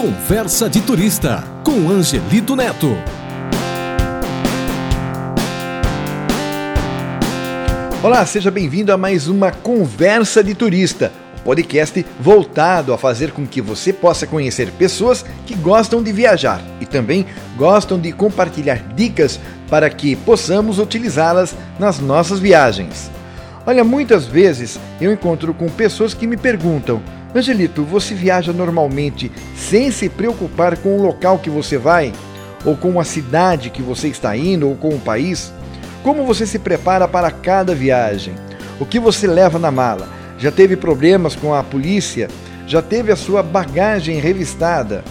Conversa 0.00 0.66
de 0.66 0.80
Turista 0.80 1.44
com 1.62 1.90
Angelito 1.90 2.56
Neto. 2.56 2.96
Olá, 8.02 8.24
seja 8.24 8.50
bem-vindo 8.50 8.94
a 8.94 8.96
mais 8.96 9.28
uma 9.28 9.52
Conversa 9.52 10.42
de 10.42 10.54
Turista, 10.54 11.12
um 11.38 11.42
podcast 11.42 12.06
voltado 12.18 12.94
a 12.94 12.98
fazer 12.98 13.32
com 13.32 13.46
que 13.46 13.60
você 13.60 13.92
possa 13.92 14.26
conhecer 14.26 14.72
pessoas 14.72 15.22
que 15.44 15.54
gostam 15.54 16.02
de 16.02 16.12
viajar 16.12 16.62
e 16.80 16.86
também 16.86 17.26
gostam 17.58 18.00
de 18.00 18.10
compartilhar 18.10 18.78
dicas 18.94 19.38
para 19.68 19.90
que 19.90 20.16
possamos 20.16 20.78
utilizá-las 20.78 21.54
nas 21.78 21.98
nossas 21.98 22.38
viagens. 22.38 23.10
Olha, 23.66 23.84
muitas 23.84 24.24
vezes 24.24 24.80
eu 24.98 25.12
encontro 25.12 25.52
com 25.52 25.68
pessoas 25.68 26.14
que 26.14 26.26
me 26.26 26.38
perguntam 26.38 27.02
Angelito, 27.34 27.84
você 27.84 28.12
viaja 28.12 28.52
normalmente 28.52 29.30
sem 29.56 29.90
se 29.92 30.08
preocupar 30.08 30.76
com 30.78 30.96
o 30.96 31.02
local 31.02 31.38
que 31.38 31.48
você 31.48 31.78
vai? 31.78 32.12
Ou 32.64 32.76
com 32.76 32.98
a 32.98 33.04
cidade 33.04 33.70
que 33.70 33.82
você 33.82 34.08
está 34.08 34.36
indo? 34.36 34.68
Ou 34.68 34.74
com 34.74 34.88
o 34.88 35.00
país? 35.00 35.52
Como 36.02 36.24
você 36.24 36.44
se 36.44 36.58
prepara 36.58 37.06
para 37.06 37.30
cada 37.30 37.74
viagem? 37.74 38.34
O 38.80 38.84
que 38.86 38.98
você 38.98 39.26
leva 39.26 39.58
na 39.58 39.70
mala? 39.70 40.08
Já 40.38 40.50
teve 40.50 40.76
problemas 40.76 41.36
com 41.36 41.54
a 41.54 41.62
polícia? 41.62 42.28
Já 42.66 42.82
teve 42.82 43.12
a 43.12 43.16
sua 43.16 43.42
bagagem 43.42 44.18
revistada? 44.18 45.04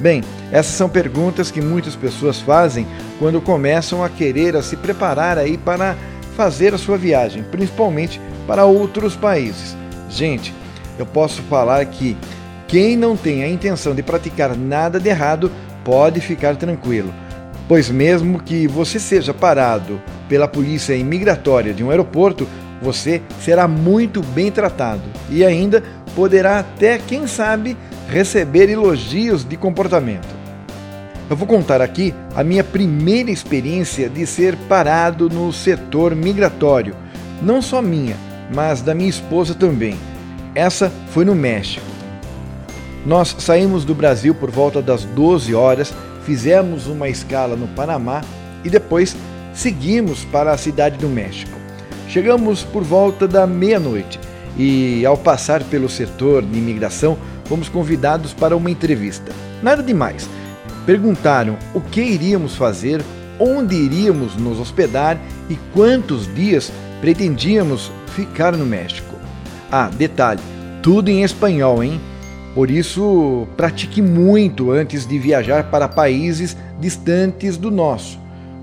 Bem, 0.00 0.24
essas 0.50 0.74
são 0.74 0.88
perguntas 0.88 1.50
que 1.50 1.60
muitas 1.60 1.94
pessoas 1.94 2.40
fazem 2.40 2.86
quando 3.18 3.40
começam 3.40 4.02
a 4.02 4.08
querer 4.08 4.56
a 4.56 4.62
se 4.62 4.76
preparar 4.76 5.38
aí 5.38 5.56
para 5.56 5.96
fazer 6.36 6.74
a 6.74 6.78
sua 6.78 6.96
viagem, 6.98 7.44
principalmente 7.44 8.20
para 8.46 8.64
outros 8.64 9.14
países. 9.14 9.76
Gente, 10.10 10.52
eu 10.98 11.06
posso 11.06 11.42
falar 11.42 11.84
que 11.86 12.16
quem 12.66 12.96
não 12.96 13.16
tem 13.16 13.42
a 13.42 13.48
intenção 13.48 13.94
de 13.94 14.02
praticar 14.02 14.56
nada 14.56 14.98
de 14.98 15.08
errado 15.08 15.50
pode 15.84 16.20
ficar 16.20 16.56
tranquilo, 16.56 17.12
pois 17.68 17.90
mesmo 17.90 18.40
que 18.40 18.66
você 18.66 18.98
seja 18.98 19.34
parado 19.34 20.00
pela 20.28 20.48
polícia 20.48 20.94
imigratória 20.94 21.74
de 21.74 21.84
um 21.84 21.90
aeroporto, 21.90 22.48
você 22.80 23.22
será 23.40 23.68
muito 23.68 24.22
bem 24.22 24.50
tratado 24.50 25.02
e 25.30 25.44
ainda 25.44 25.82
poderá 26.14 26.58
até, 26.58 26.98
quem 26.98 27.26
sabe, 27.26 27.76
receber 28.08 28.68
elogios 28.68 29.44
de 29.44 29.56
comportamento. 29.56 30.34
Eu 31.28 31.36
vou 31.36 31.48
contar 31.48 31.80
aqui 31.80 32.14
a 32.34 32.44
minha 32.44 32.62
primeira 32.62 33.30
experiência 33.30 34.10
de 34.10 34.26
ser 34.26 34.56
parado 34.68 35.28
no 35.30 35.52
setor 35.52 36.14
migratório, 36.14 36.94
não 37.42 37.62
só 37.62 37.80
minha, 37.80 38.16
mas 38.54 38.82
da 38.82 38.94
minha 38.94 39.08
esposa 39.08 39.54
também. 39.54 39.96
Essa 40.54 40.90
foi 41.08 41.24
no 41.24 41.34
México. 41.34 41.84
Nós 43.04 43.34
saímos 43.38 43.84
do 43.84 43.94
Brasil 43.94 44.34
por 44.34 44.50
volta 44.50 44.80
das 44.80 45.04
12 45.04 45.52
horas, 45.52 45.92
fizemos 46.24 46.86
uma 46.86 47.08
escala 47.08 47.56
no 47.56 47.66
Panamá 47.68 48.22
e 48.62 48.70
depois 48.70 49.16
seguimos 49.52 50.24
para 50.24 50.52
a 50.52 50.56
cidade 50.56 50.96
do 50.96 51.08
México. 51.08 51.58
Chegamos 52.08 52.62
por 52.62 52.84
volta 52.84 53.26
da 53.26 53.46
meia-noite 53.46 54.20
e, 54.56 55.04
ao 55.04 55.16
passar 55.16 55.64
pelo 55.64 55.88
setor 55.88 56.42
de 56.42 56.56
imigração, 56.56 57.18
fomos 57.46 57.68
convidados 57.68 58.32
para 58.32 58.56
uma 58.56 58.70
entrevista. 58.70 59.32
Nada 59.60 59.82
demais. 59.82 60.28
Perguntaram 60.86 61.58
o 61.74 61.80
que 61.80 62.00
iríamos 62.00 62.54
fazer, 62.54 63.02
onde 63.40 63.74
iríamos 63.74 64.36
nos 64.36 64.60
hospedar 64.60 65.18
e 65.50 65.56
quantos 65.74 66.32
dias 66.32 66.72
pretendíamos 67.00 67.90
ficar 68.14 68.56
no 68.56 68.64
México. 68.64 69.13
Ah, 69.76 69.90
detalhe, 69.92 70.38
tudo 70.84 71.10
em 71.10 71.24
espanhol, 71.24 71.82
hein? 71.82 72.00
Por 72.54 72.70
isso, 72.70 73.44
pratique 73.56 74.00
muito 74.00 74.70
antes 74.70 75.04
de 75.04 75.18
viajar 75.18 75.64
para 75.64 75.88
países 75.88 76.56
distantes 76.78 77.56
do 77.56 77.72
nosso. 77.72 78.16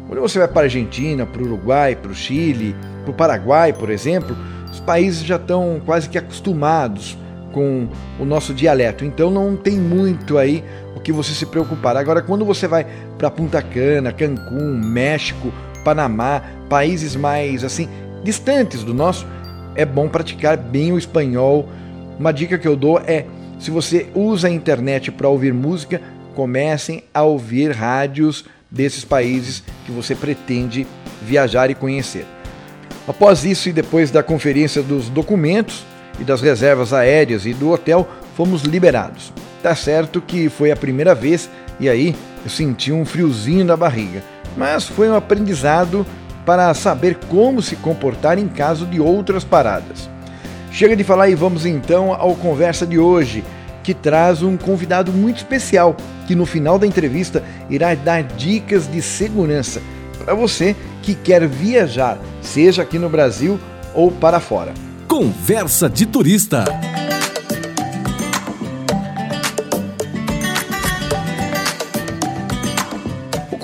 Quando 0.07 0.21
você 0.21 0.39
vai 0.39 0.47
para 0.47 0.61
a 0.61 0.63
Argentina, 0.63 1.25
para 1.25 1.41
o 1.41 1.45
Uruguai, 1.45 1.97
para 1.97 2.11
o 2.11 2.15
Chile, 2.15 2.73
para 3.03 3.11
o 3.11 3.13
Paraguai, 3.13 3.73
por 3.73 3.89
exemplo, 3.89 4.37
os 4.71 4.79
países 4.79 5.25
já 5.25 5.35
estão 5.35 5.81
quase 5.85 6.07
que 6.07 6.17
acostumados 6.17 7.17
com 7.51 7.89
o 8.17 8.23
nosso 8.23 8.53
dialeto, 8.53 9.03
então 9.03 9.29
não 9.29 9.57
tem 9.57 9.75
muito 9.75 10.37
aí 10.37 10.63
o 10.95 11.01
que 11.01 11.11
você 11.11 11.33
se 11.33 11.45
preocupar. 11.45 11.97
Agora, 11.97 12.21
quando 12.21 12.45
você 12.45 12.69
vai 12.69 12.87
para 13.17 13.29
Punta 13.29 13.61
Cana, 13.61 14.13
Cancún, 14.13 14.79
México, 14.81 15.51
Panamá, 15.83 16.41
países 16.69 17.17
mais 17.17 17.65
assim 17.65 17.89
distantes 18.23 18.81
do 18.81 18.93
nosso, 18.93 19.27
é 19.75 19.85
bom 19.85 20.07
praticar 20.07 20.57
bem 20.57 20.91
o 20.91 20.97
espanhol. 20.97 21.67
Uma 22.19 22.31
dica 22.31 22.57
que 22.57 22.67
eu 22.67 22.75
dou 22.75 22.99
é: 22.99 23.25
se 23.59 23.71
você 23.71 24.07
usa 24.13 24.47
a 24.47 24.51
internet 24.51 25.11
para 25.11 25.29
ouvir 25.29 25.53
música, 25.53 26.01
comecem 26.35 27.03
a 27.13 27.23
ouvir 27.23 27.71
rádios 27.71 28.45
desses 28.69 29.03
países 29.03 29.63
que 29.85 29.91
você 29.91 30.15
pretende 30.15 30.87
viajar 31.21 31.69
e 31.69 31.75
conhecer. 31.75 32.25
Após 33.07 33.43
isso 33.43 33.69
e 33.69 33.73
depois 33.73 34.11
da 34.11 34.23
conferência 34.23 34.81
dos 34.81 35.09
documentos 35.09 35.83
e 36.19 36.23
das 36.23 36.41
reservas 36.41 36.93
aéreas 36.93 37.45
e 37.45 37.53
do 37.53 37.71
hotel, 37.71 38.07
fomos 38.35 38.61
liberados. 38.61 39.33
Tá 39.61 39.75
certo 39.75 40.21
que 40.21 40.49
foi 40.49 40.71
a 40.71 40.75
primeira 40.75 41.13
vez 41.13 41.49
e 41.79 41.89
aí 41.89 42.15
eu 42.43 42.49
senti 42.49 42.91
um 42.91 43.05
friozinho 43.05 43.65
na 43.65 43.75
barriga, 43.75 44.23
mas 44.55 44.87
foi 44.87 45.09
um 45.09 45.15
aprendizado 45.15 46.05
para 46.45 46.73
saber 46.73 47.17
como 47.29 47.61
se 47.61 47.75
comportar 47.75 48.37
em 48.37 48.47
caso 48.47 48.85
de 48.85 48.99
outras 48.99 49.43
paradas. 49.43 50.09
Chega 50.71 50.95
de 50.95 51.03
falar 51.03 51.29
e 51.29 51.35
vamos 51.35 51.65
então 51.65 52.13
ao 52.13 52.35
conversa 52.35 52.85
de 52.85 52.97
hoje, 52.97 53.43
que 53.83 53.93
traz 53.93 54.41
um 54.41 54.57
convidado 54.57 55.11
muito 55.11 55.37
especial 55.37 55.95
que 56.27 56.35
no 56.35 56.45
final 56.45 56.79
da 56.79 56.87
entrevista 56.87 57.43
irá 57.69 57.93
dar 57.95 58.23
dicas 58.23 58.89
de 58.89 59.01
segurança 59.01 59.81
para 60.23 60.35
você 60.35 60.75
que 61.01 61.15
quer 61.15 61.47
viajar, 61.47 62.17
seja 62.41 62.83
aqui 62.83 62.99
no 62.99 63.09
Brasil 63.09 63.59
ou 63.93 64.11
para 64.11 64.39
fora. 64.39 64.73
Conversa 65.07 65.89
de 65.89 66.05
turista. 66.05 66.63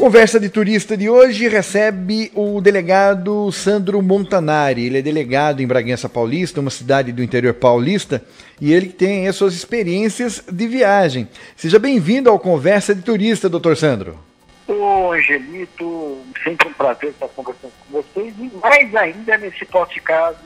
Conversa 0.08 0.40
de 0.40 0.48
Turista 0.48 0.96
de 0.96 1.10
hoje 1.10 1.50
recebe 1.50 2.32
o 2.34 2.62
delegado 2.62 3.52
Sandro 3.52 4.02
Montanari. 4.02 4.86
Ele 4.86 5.00
é 5.00 5.02
delegado 5.02 5.62
em 5.62 5.68
Bragança 5.68 6.08
Paulista, 6.08 6.62
uma 6.62 6.70
cidade 6.70 7.12
do 7.12 7.22
interior 7.22 7.54
paulista, 7.54 8.24
e 8.62 8.72
ele 8.72 8.88
tem 8.88 9.28
as 9.28 9.36
suas 9.36 9.54
experiências 9.54 10.42
de 10.50 10.66
viagem. 10.66 11.28
Seja 11.58 11.78
bem-vindo 11.78 12.30
ao 12.30 12.40
Conversa 12.40 12.96
de 12.96 13.02
Turista, 13.02 13.50
doutor 13.50 13.76
Sandro. 13.76 14.18
Ô, 14.66 15.12
Angelito, 15.12 16.20
sempre 16.42 16.70
um 16.70 16.74
prazer 16.74 17.10
estar 17.10 17.28
conversando 17.28 17.74
com 17.78 18.02
vocês, 18.02 18.34
e 18.40 18.50
mais 18.64 18.96
ainda 18.96 19.38
nesse 19.38 19.66
podcast 19.66 20.42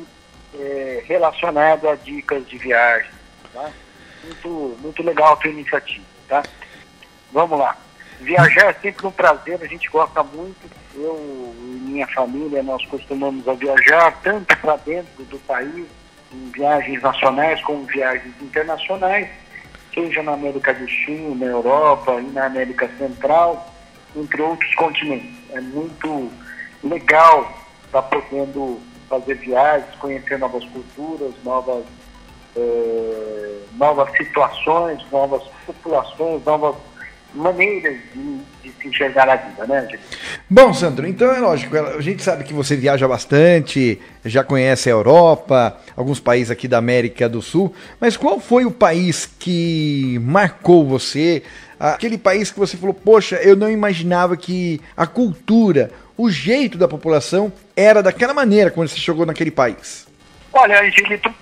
é, 0.59 1.03
relacionado 1.05 1.87
a 1.87 1.93
dicas 1.93 2.47
de 2.47 2.57
viagem. 2.57 3.11
Tá? 3.53 3.69
Muito, 4.23 4.77
muito 4.81 5.03
legal 5.03 5.33
a 5.33 5.35
tua 5.35 5.51
iniciativa, 5.51 6.03
tá? 6.27 6.41
Vamos 7.31 7.59
lá. 7.59 7.77
Viajar 8.21 8.69
é 8.69 8.73
sempre 8.73 9.07
um 9.07 9.11
prazer, 9.11 9.59
a 9.61 9.65
gente 9.65 9.89
gosta 9.89 10.21
muito. 10.21 10.69
Eu 10.93 11.55
e 11.57 11.79
minha 11.89 12.07
família, 12.07 12.61
nós 12.61 12.85
costumamos 12.85 13.47
a 13.47 13.53
viajar 13.53 14.15
tanto 14.21 14.55
para 14.57 14.75
dentro 14.77 15.23
do 15.23 15.39
país, 15.39 15.87
em 16.31 16.51
viagens 16.51 17.01
nacionais 17.01 17.59
como 17.63 17.83
viagens 17.85 18.33
internacionais, 18.39 19.27
seja 19.91 20.21
na 20.21 20.33
América 20.33 20.71
do 20.71 20.87
Sul, 20.87 21.35
na 21.35 21.47
Europa 21.47 22.21
e 22.21 22.27
na 22.27 22.45
América 22.45 22.87
Central, 22.99 23.73
entre 24.15 24.39
outros 24.39 24.75
continentes. 24.75 25.35
É 25.53 25.59
muito 25.59 26.31
legal 26.83 27.51
estar 27.85 28.03
podendo 28.03 28.79
fazer 29.09 29.33
viagens, 29.35 29.95
conhecer 29.95 30.37
novas 30.37 30.63
culturas, 30.65 31.33
novas, 31.43 31.85
eh, 32.55 33.57
novas 33.73 34.15
situações, 34.15 35.03
novas 35.11 35.41
populações, 35.65 36.45
novas 36.45 36.75
maneiras 37.33 37.97
de, 38.13 38.37
de, 38.63 38.71
se 38.81 38.87
enxergar 38.87 39.29
a 39.29 39.35
vida, 39.35 39.65
né? 39.65 39.87
Bom, 40.49 40.73
Sandro, 40.73 41.07
então 41.07 41.31
é 41.31 41.39
lógico, 41.39 41.77
a 41.77 42.01
gente 42.01 42.21
sabe 42.21 42.43
que 42.43 42.53
você 42.53 42.75
viaja 42.75 43.07
bastante, 43.07 43.99
já 44.25 44.43
conhece 44.43 44.89
a 44.89 44.93
Europa, 44.93 45.77
alguns 45.95 46.19
países 46.19 46.51
aqui 46.51 46.67
da 46.67 46.77
América 46.77 47.29
do 47.29 47.41
Sul, 47.41 47.73
mas 47.99 48.17
qual 48.17 48.39
foi 48.39 48.65
o 48.65 48.71
país 48.71 49.25
que 49.25 50.19
marcou 50.21 50.85
você? 50.85 51.43
Aquele 51.79 52.17
país 52.17 52.51
que 52.51 52.59
você 52.59 52.77
falou, 52.77 52.93
poxa, 52.93 53.37
eu 53.37 53.55
não 53.55 53.69
imaginava 53.69 54.37
que 54.37 54.79
a 54.95 55.07
cultura, 55.07 55.91
o 56.17 56.29
jeito 56.29 56.77
da 56.77 56.87
população 56.87 57.51
era 57.75 58.03
daquela 58.03 58.33
maneira 58.33 58.69
quando 58.69 58.89
você 58.89 58.97
chegou 58.97 59.25
naquele 59.25 59.51
país. 59.51 60.07
Olha, 60.53 60.81
Angelito, 60.81 61.33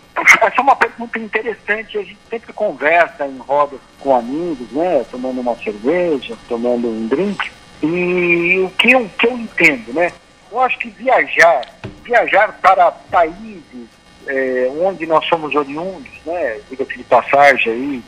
uma 0.69 0.75
pergunta 0.75 1.17
interessante. 1.17 1.97
A 1.97 2.03
gente 2.03 2.19
sempre 2.29 2.53
conversa 2.53 3.25
em 3.25 3.37
roda 3.37 3.77
com 3.99 4.15
amigos, 4.15 4.71
né? 4.71 5.03
Tomando 5.09 5.41
uma 5.41 5.55
cerveja, 5.55 6.37
tomando 6.47 6.87
um 6.87 7.07
drink. 7.07 7.51
E 7.81 8.59
o 8.59 8.69
que 8.71 8.91
eu, 8.91 9.09
que 9.17 9.27
eu 9.27 9.37
entendo, 9.37 9.93
né? 9.93 10.11
Eu 10.51 10.59
acho 10.61 10.77
que 10.79 10.89
viajar, 10.89 11.61
viajar 12.03 12.59
para 12.61 12.91
países 12.91 13.87
é, 14.27 14.71
onde 14.81 15.05
nós 15.05 15.25
somos 15.25 15.55
oriundos, 15.55 16.11
né? 16.25 16.59
Diga-se 16.69 16.97
de 16.97 17.03
passagem 17.03 17.73
aí, 17.73 18.03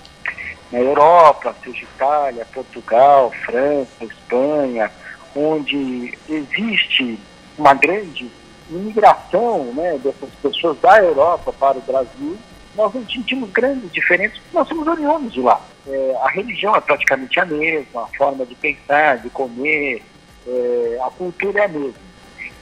na 0.72 0.80
Europa, 0.80 1.56
seja 1.64 1.84
Itália, 1.84 2.46
Portugal, 2.54 3.32
França, 3.46 4.04
Espanha, 4.06 4.92
onde 5.36 6.18
existe 6.30 7.20
uma 7.58 7.74
grande 7.74 8.30
imigração 8.76 9.66
né, 9.74 9.98
dessas 10.04 10.30
pessoas 10.42 10.80
da 10.80 10.98
Europa 11.02 11.54
para 11.54 11.78
o 11.78 11.82
Brasil, 11.82 12.38
nós 12.76 12.94
não 12.94 13.06
sentimos 13.06 13.50
grandes 13.52 13.92
diferenças 13.92 14.38
porque 14.40 14.58
nós 14.58 14.68
somos 14.68 14.88
oriundos 14.88 15.34
de 15.34 15.42
lá. 15.42 15.62
É, 15.88 16.18
a 16.22 16.30
religião 16.30 16.76
é 16.76 16.82
praticamente 16.82 17.40
a 17.40 17.46
mesma, 17.46 18.04
a 18.04 18.18
forma 18.18 18.46
de 18.46 18.56
pensar, 18.56 19.18
de 19.18 19.30
comer, 19.30 20.04
é, 20.48 21.00
a 21.04 21.10
cultura 21.10 21.62
é 21.62 21.66
a 21.66 21.68
mesma. 21.68 22.12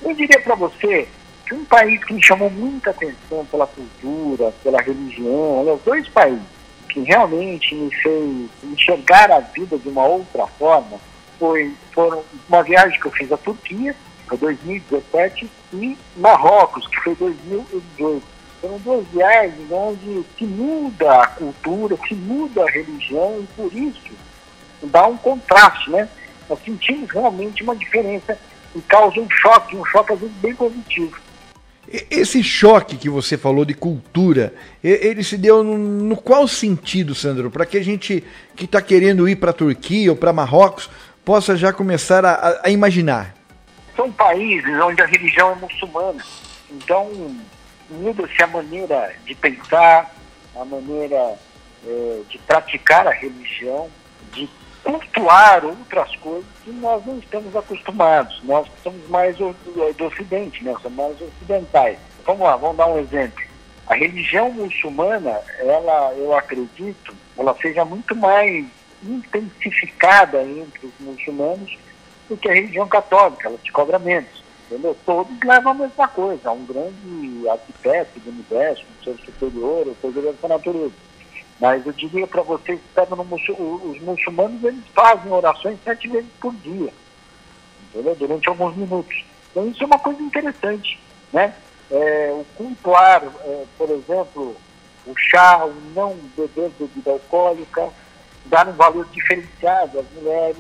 Eu 0.02 0.14
diria 0.14 0.40
para 0.40 0.56
você 0.56 1.08
que 1.48 1.54
um 1.54 1.66
país 1.66 2.04
que 2.04 2.14
me 2.14 2.24
chamou 2.24 2.50
muita 2.50 2.92
atenção 2.92 3.46
pela 3.46 3.68
cultura, 3.68 4.54
pela 4.64 4.82
religião, 4.82 5.74
os 5.74 5.82
dois 5.82 6.08
países 6.10 6.60
que 6.90 7.02
realmente 7.02 7.76
me 7.76 7.94
fez 7.96 8.50
enxergar 8.64 9.32
a 9.32 9.40
vida 9.40 9.78
de 9.78 9.90
uma 9.90 10.06
outra 10.06 10.48
forma 10.48 11.00
foi 11.38 11.74
foram 11.94 12.24
uma 12.48 12.64
viagem 12.64 13.00
que 13.00 13.06
eu 13.06 13.12
fiz 13.12 13.32
à 13.32 13.38
Turquia, 13.38 13.96
foi 14.28 14.38
2017, 14.38 15.50
e 15.74 15.98
Marrocos, 16.18 16.88
que 16.88 17.00
foi 17.02 17.16
2018. 17.16 18.24
Foram 18.62 18.78
duas 18.80 19.08
viagens 19.08 19.72
onde 19.72 20.24
se 20.38 20.44
muda 20.46 21.22
a 21.22 21.28
cultura, 21.28 21.98
se 22.08 22.14
muda 22.14 22.64
a 22.64 22.70
religião, 22.70 23.40
e 23.42 23.48
por 23.56 23.74
isso 23.74 24.12
dá 24.84 25.08
um 25.08 25.18
contraste, 25.18 25.90
né? 25.90 26.10
Nós 26.50 26.60
sentimos 26.64 27.10
realmente 27.12 27.64
uma 27.64 27.76
diferença 27.76 28.38
e 28.76 28.82
causa 28.82 29.20
um 29.20 29.30
choque, 29.30 29.76
um 29.76 29.86
choque 29.86 30.14
às 30.14 30.20
vezes 30.20 30.36
bem 30.38 30.56
positivo. 30.56 31.18
Esse 32.12 32.44
choque 32.44 32.98
que 32.98 33.10
você 33.10 33.36
falou 33.36 33.66
de 33.66 33.74
cultura, 33.74 34.54
ele 34.84 35.24
se 35.24 35.38
deu 35.38 35.64
no, 35.64 35.76
no 35.78 36.16
qual 36.16 36.48
sentido, 36.48 37.16
Sandro? 37.16 37.50
Para 37.50 37.66
que 37.66 37.78
a 37.78 37.84
gente 37.84 38.24
que 38.56 38.66
está 38.66 38.80
querendo 38.80 39.28
ir 39.28 39.38
para 39.38 39.50
a 39.50 39.54
Turquia 39.54 40.12
ou 40.12 40.16
para 40.16 40.32
Marrocos 40.32 40.88
possa 41.26 41.58
já 41.58 41.74
começar 41.74 42.24
a, 42.24 42.62
a, 42.64 42.70
imaginar? 42.70 43.34
São 44.00 44.10
países 44.14 44.80
onde 44.82 45.02
a 45.02 45.06
religião 45.06 45.52
é 45.52 45.56
muçulmana. 45.56 46.24
Então, 46.72 47.12
muda-se 47.90 48.42
a 48.42 48.48
maneira 48.48 49.14
de 49.26 49.36
pensar, 49.36 50.16
a 50.56 50.64
maneira 50.64 51.38
é, 51.86 52.22
de 52.30 52.38
praticar 52.38 53.06
a 53.06 53.12
religião, 53.12 53.90
de 54.32 54.50
cultuar 54.86 55.66
outras 55.66 56.16
coisas 56.16 56.50
que 56.64 56.72
nós 56.72 57.06
não 57.06 57.20
estamos 57.20 57.54
acostumados. 57.54 58.42
Nós 58.46 58.66
somos 58.82 59.06
mais 59.10 59.36
do, 59.36 59.54
do 59.98 60.06
Ocidente, 60.06 60.64
né? 60.64 60.74
somos 60.82 60.98
mais 60.98 61.22
ocidentais. 61.22 62.00
Vamos 62.26 62.44
lá, 62.44 62.56
vamos 62.56 62.78
dar 62.78 62.88
um 62.88 63.00
exemplo. 63.00 63.44
A 63.86 63.96
religião 63.96 64.50
muçulmana, 64.50 65.42
ela, 65.60 66.14
eu 66.14 66.34
acredito, 66.38 67.14
ela 67.38 67.54
seja 67.62 67.84
muito 67.84 68.16
mais 68.16 68.66
intensificada 69.04 70.42
entre 70.42 70.88
os 70.88 70.94
muçulmanos 71.02 71.78
do 72.30 72.38
que 72.38 72.48
a 72.48 72.54
religião 72.54 72.88
católica, 72.88 73.48
ela 73.48 73.58
te 73.58 73.72
cobra 73.72 74.00
menos. 74.00 74.30
Entendeu? 74.68 74.96
Todos 75.04 75.36
levam 75.44 75.72
a 75.72 75.76
mesma 75.76 76.08
coisa, 76.08 76.52
um 76.52 76.64
grande 76.64 77.50
arquiteto 77.50 78.20
do 78.20 78.30
universo, 78.30 78.84
um 78.84 79.04
ser 79.04 79.18
superior, 79.26 79.88
ou 79.88 79.96
coisa 79.96 80.22
dessa 80.22 80.48
natureza. 80.48 80.94
Mas 81.60 81.86
eu 81.86 81.92
diria 81.92 82.28
para 82.28 82.44
vocês 82.44 82.80
que 82.80 83.52
os 83.52 84.02
muçulmanos 84.02 84.64
eles 84.64 84.84
fazem 84.94 85.32
orações 85.32 85.78
sete 85.84 86.08
vezes 86.08 86.30
por 86.40 86.54
dia, 86.54 86.94
entendeu? 87.90 88.16
durante 88.16 88.48
alguns 88.48 88.78
minutos. 88.78 89.26
Então 89.52 89.68
isso 89.68 89.84
é 89.84 89.88
uma 89.88 90.00
coisa 90.00 90.22
interessante. 90.22 91.00
Né? 91.34 91.54
É, 91.92 92.32
o 92.32 92.46
cultuar, 92.56 93.24
é, 93.24 93.66
por 93.78 93.90
exemplo, 93.90 94.56
o 95.06 95.14
chá, 95.18 95.66
o 95.66 95.74
não 95.96 96.16
beber 96.38 96.72
bebida 96.80 97.12
alcoólica, 97.12 97.90
dar 98.46 98.68
um 98.68 98.74
valor 98.74 99.08
diferenciado 99.12 100.00
às 100.00 100.06
mulheres, 100.14 100.58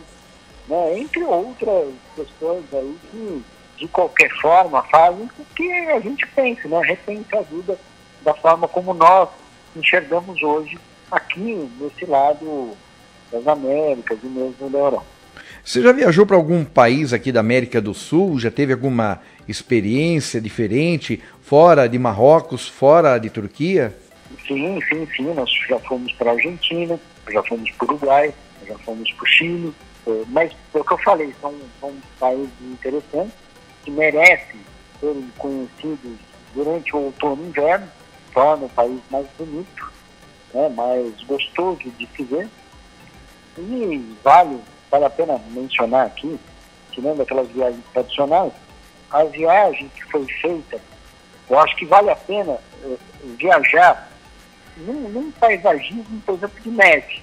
né? 0.69 0.99
entre 0.99 1.23
outras 1.23 1.89
questões 2.15 2.63
aí 2.71 2.95
que, 3.11 3.43
de 3.77 3.87
qualquer 3.87 4.29
forma, 4.39 4.83
fazem 4.83 5.27
com 5.35 5.43
que 5.55 5.71
a 5.71 5.99
gente 5.99 6.25
pense, 6.27 6.67
né? 6.67 6.79
repense 6.81 7.35
a 7.35 7.41
vida 7.41 7.77
da 8.23 8.33
forma 8.33 8.67
como 8.67 8.93
nós 8.93 9.29
enxergamos 9.75 10.41
hoje 10.43 10.77
aqui 11.11 11.69
nesse 11.79 12.05
lado 12.05 12.71
das 13.31 13.47
Américas 13.47 14.17
e 14.23 14.27
mesmo 14.27 14.69
da 14.69 14.77
Europa. 14.77 15.19
Você 15.63 15.81
já 15.81 15.91
viajou 15.91 16.25
para 16.25 16.35
algum 16.35 16.63
país 16.63 17.13
aqui 17.13 17.31
da 17.31 17.39
América 17.39 17.81
do 17.81 17.93
Sul? 17.93 18.39
Já 18.39 18.49
teve 18.49 18.73
alguma 18.73 19.21
experiência 19.47 20.39
diferente 20.39 21.21
fora 21.41 21.87
de 21.87 21.97
Marrocos, 21.99 22.67
fora 22.67 23.17
de 23.17 23.29
Turquia? 23.29 23.95
Sim, 24.47 24.79
sim, 24.87 25.07
sim. 25.15 25.33
Nós 25.33 25.49
já 25.67 25.79
fomos 25.79 26.11
para 26.13 26.31
a 26.31 26.33
Argentina, 26.33 26.99
já 27.29 27.43
fomos 27.43 27.69
para 27.71 27.85
o 27.85 27.89
Uruguai, 27.89 28.33
já 28.67 28.77
fomos 28.79 29.11
para 29.11 29.23
o 29.23 29.27
Chile. 29.27 29.73
É, 30.09 30.23
mas, 30.27 30.51
é 30.73 30.77
o 30.77 30.83
que 30.83 30.93
eu 30.93 30.97
falei, 30.99 31.33
são, 31.39 31.53
são 31.79 31.93
países 32.19 32.49
interessantes 32.61 33.33
que 33.83 33.91
merecem 33.91 34.59
serem 34.99 35.29
conhecidos 35.37 36.17
durante 36.53 36.95
o 36.95 36.99
outono 36.99 37.43
e 37.43 37.47
inverno, 37.47 37.87
torna 38.33 38.65
o 38.65 38.69
país 38.69 38.99
mais 39.11 39.27
bonito 39.37 39.99
né, 40.53 40.69
mais 40.69 41.13
gostoso 41.23 41.89
de 41.97 42.07
se 42.15 42.23
ver. 42.23 42.47
E 43.57 44.15
vale, 44.23 44.59
vale 44.89 45.05
a 45.05 45.09
pena 45.09 45.39
mencionar 45.49 46.07
aqui, 46.07 46.39
tirando 46.91 47.21
aquelas 47.21 47.47
viagens 47.49 47.83
tradicionais, 47.93 48.53
a 49.11 49.23
viagem 49.25 49.89
que 49.89 50.03
foi 50.05 50.25
feita, 50.25 50.79
eu 51.49 51.59
acho 51.59 51.75
que 51.75 51.85
vale 51.85 52.09
a 52.09 52.15
pena 52.15 52.57
eh, 52.83 52.97
viajar 53.37 54.09
num, 54.77 55.09
num, 55.09 55.31
paisagismo, 55.31 56.21
por 56.25 56.35
exemplo, 56.35 56.61
de 56.61 56.69
neve. 56.69 57.21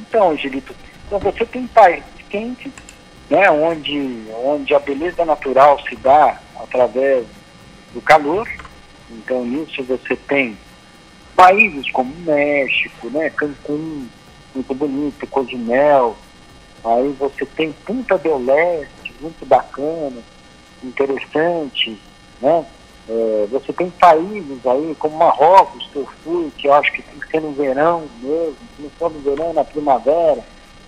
Então, 0.00 0.30
Angelito, 0.30 0.74
então 1.12 1.30
você 1.30 1.44
tem 1.44 1.66
países 1.66 2.04
quentes, 2.30 2.72
né, 3.28 3.50
onde, 3.50 4.24
onde 4.42 4.74
a 4.74 4.78
beleza 4.78 5.26
natural 5.26 5.78
se 5.86 5.94
dá 5.96 6.40
através 6.58 7.26
do 7.92 8.00
calor. 8.00 8.48
Então, 9.10 9.44
nisso 9.44 9.82
você 9.82 10.16
tem 10.16 10.56
países 11.36 11.90
como 11.90 12.14
México, 12.20 13.10
né, 13.10 13.28
Cancún, 13.28 14.08
muito 14.54 14.72
bonito, 14.72 15.26
Cozumel, 15.26 16.16
aí 16.82 17.14
você 17.18 17.44
tem 17.44 17.72
Punta 17.84 18.16
del 18.16 18.38
Leste, 18.38 19.14
muito 19.20 19.44
bacana, 19.44 20.22
interessante, 20.82 22.00
né? 22.40 22.64
É, 23.08 23.46
você 23.50 23.72
tem 23.72 23.90
países 23.90 24.64
aí 24.64 24.96
como 24.98 25.18
Marrocos, 25.18 25.86
que 25.92 25.96
eu 25.96 26.08
fui, 26.24 26.50
que 26.56 26.68
eu 26.68 26.74
acho 26.74 26.90
que 26.92 27.02
tem 27.02 27.20
que 27.20 27.28
ser 27.28 27.42
no 27.42 27.52
verão 27.52 28.08
mesmo, 28.22 28.56
se 28.76 28.82
não 28.82 28.90
for 28.90 29.12
no 29.12 29.20
verão, 29.20 29.52
na 29.52 29.64
primavera, 29.64 30.42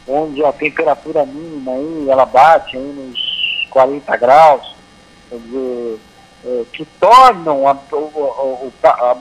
onde 0.06 0.44
a 0.44 0.53
temperatura 0.53 1.25
mínima 1.25 1.73
aí, 1.73 2.08
ela 2.08 2.27
bate 2.27 2.77
aí 2.77 2.82
nos 2.82 3.69
40 3.70 4.17
graus, 4.17 4.75
quer 5.29 5.39
dizer, 5.39 5.99
é, 6.44 6.65
que 6.73 6.84
tornam 6.84 7.67
a, 7.67 7.73
a, 7.73 9.13
a, 9.13 9.17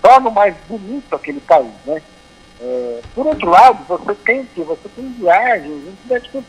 torna 0.00 0.30
mais 0.30 0.54
bonito 0.68 1.14
aquele 1.14 1.40
país, 1.40 1.72
né? 1.84 2.02
É, 2.60 3.00
por 3.14 3.26
outro 3.26 3.50
lado, 3.50 3.84
você 3.86 4.14
tem, 4.14 4.48
você 4.56 4.88
tem 4.94 5.12
viagens 5.12 5.82